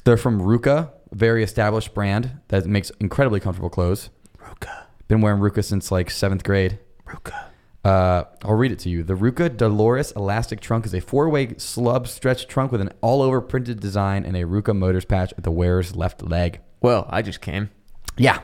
[0.05, 4.09] They're from RVCA, a very established brand that makes incredibly comfortable clothes.
[4.39, 4.83] RVCA.
[5.09, 6.79] Been wearing RVCA since like seventh grade.
[7.07, 7.46] RVCA.
[7.87, 9.01] Uh, I'll read it to you.
[9.01, 13.79] The RVCA Dolores Elastic Trunk is a four-way slub stretch trunk with an all-over printed
[13.79, 16.59] design and a RVCA Motors patch at the wearer's left leg.
[16.81, 17.69] Well, I just came.
[18.17, 18.41] Yeah.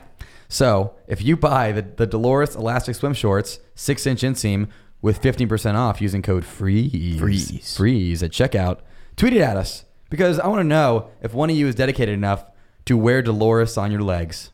[0.47, 4.69] So if you buy the, the Dolores Elastic Swim Shorts, six inch inseam,
[5.01, 7.75] with 15% off using code FREEZE, Freeze.
[7.75, 8.79] freeze at checkout,
[9.17, 12.13] tweet it at us because I want to know if one of you is dedicated
[12.13, 12.45] enough
[12.85, 14.51] to wear Dolores on your legs.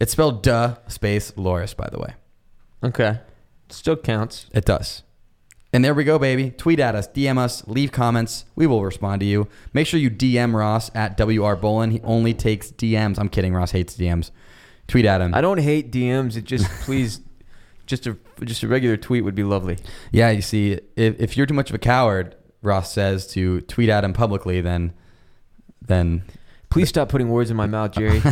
[0.00, 2.14] It's spelled duh space Loris, by the way.
[2.82, 3.20] Okay.
[3.70, 4.46] Still counts.
[4.52, 5.02] It does.
[5.72, 6.50] And there we go, baby.
[6.50, 8.46] Tweet at us, DM us, leave comments.
[8.56, 9.48] We will respond to you.
[9.74, 11.90] Make sure you DM Ross at WR Bolen.
[11.90, 13.18] He only takes DMs.
[13.18, 13.54] I'm kidding.
[13.54, 14.30] Ross hates DMs.
[14.86, 15.34] Tweet at him.
[15.34, 16.36] I don't hate DMs.
[16.36, 17.20] It just please,
[17.84, 19.78] just a just a regular tweet would be lovely.
[20.10, 23.90] Yeah, you see, if, if you're too much of a coward, Ross says to tweet
[23.90, 24.94] at him publicly, then
[25.82, 26.22] then
[26.70, 28.22] Please stop putting words in my mouth, Jerry.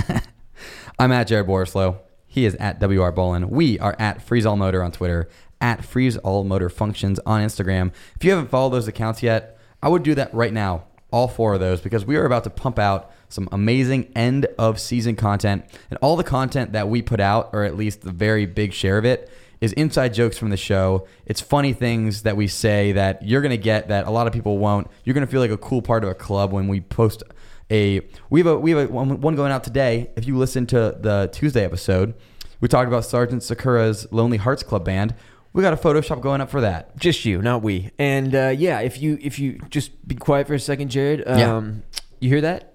[0.99, 1.99] I'm at Jared Borislow.
[2.37, 3.49] He is at WR Bolen.
[3.49, 5.26] We are at Freeze All Motor on Twitter,
[5.59, 7.93] at Freeze All Motor Functions on Instagram.
[8.14, 10.84] If you haven't followed those accounts yet, I would do that right now.
[11.11, 14.78] All four of those because we are about to pump out some amazing end of
[14.78, 15.64] season content.
[15.89, 18.99] And all the content that we put out, or at least the very big share
[18.99, 19.30] of it,
[19.62, 21.07] is inside jokes from the show.
[21.24, 24.34] It's funny things that we say that you're going to get that a lot of
[24.34, 24.89] people won't.
[25.05, 27.22] You're going to feel like a cool part of a club when we post
[27.71, 28.01] a
[28.31, 30.11] we have a we have a, one, going out today.
[30.17, 32.14] If you listen to the Tuesday episode,
[32.61, 35.14] we talked about Sergeant Sakura's Lonely Hearts Club band.
[35.53, 36.97] We got a Photoshop going up for that.
[36.99, 37.91] Just you, not we.
[37.99, 41.27] And uh, yeah, if you if you just be quiet for a second, Jared.
[41.27, 41.73] Um, Yeah.
[42.21, 42.73] You hear that?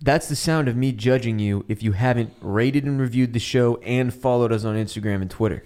[0.00, 3.76] That's the sound of me judging you if you haven't rated and reviewed the show
[3.76, 5.62] and followed us on Instagram and Twitter.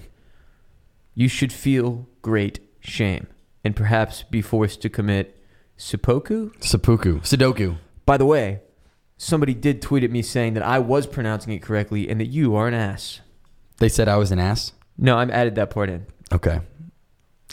[1.14, 3.28] You should feel great shame
[3.64, 5.42] and perhaps be forced to commit
[5.78, 6.50] seppuku.
[6.60, 7.78] Seppuku, Sudoku.
[8.06, 8.60] By the way,
[9.18, 12.54] somebody did tweet at me saying that I was pronouncing it correctly and that you
[12.54, 13.20] are an ass.
[13.78, 14.72] They said I was an ass.
[14.96, 16.06] No, I'm added that part in.
[16.32, 16.60] Okay.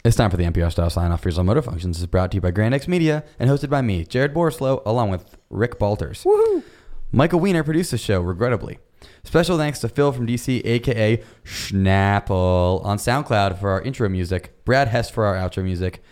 [0.04, 1.22] It's time for the NPR style sign off.
[1.22, 4.04] for All Motor Functions is brought to you by Grandex Media and hosted by me,
[4.04, 6.24] Jared Borislow, along with Rick Balters.
[6.24, 6.62] Woohoo!
[7.10, 8.78] Michael Wiener produced the show, regrettably.
[9.24, 14.88] Special thanks to Phil from DC, aka Schnapple, on SoundCloud for our intro music, Brad
[14.88, 16.02] Hess for our outro music,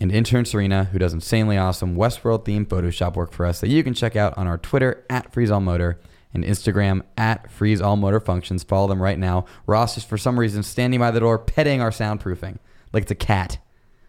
[0.00, 3.82] and intern Serena, who does insanely awesome Westworld themed Photoshop work for us that you
[3.82, 5.96] can check out on our Twitter at FreezeAllMotor
[6.34, 8.66] and Instagram at FreezeAllMotorFunctions.
[8.66, 9.46] Follow them right now.
[9.66, 12.58] Ross is for some reason standing by the door petting our soundproofing
[12.92, 13.58] like it's a cat.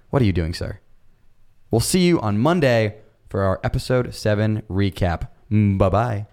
[0.10, 0.80] What are you doing, sir?
[1.72, 2.98] We'll see you on Monday
[3.30, 5.30] for our episode 7 recap.
[5.52, 6.26] Mm, bye bye.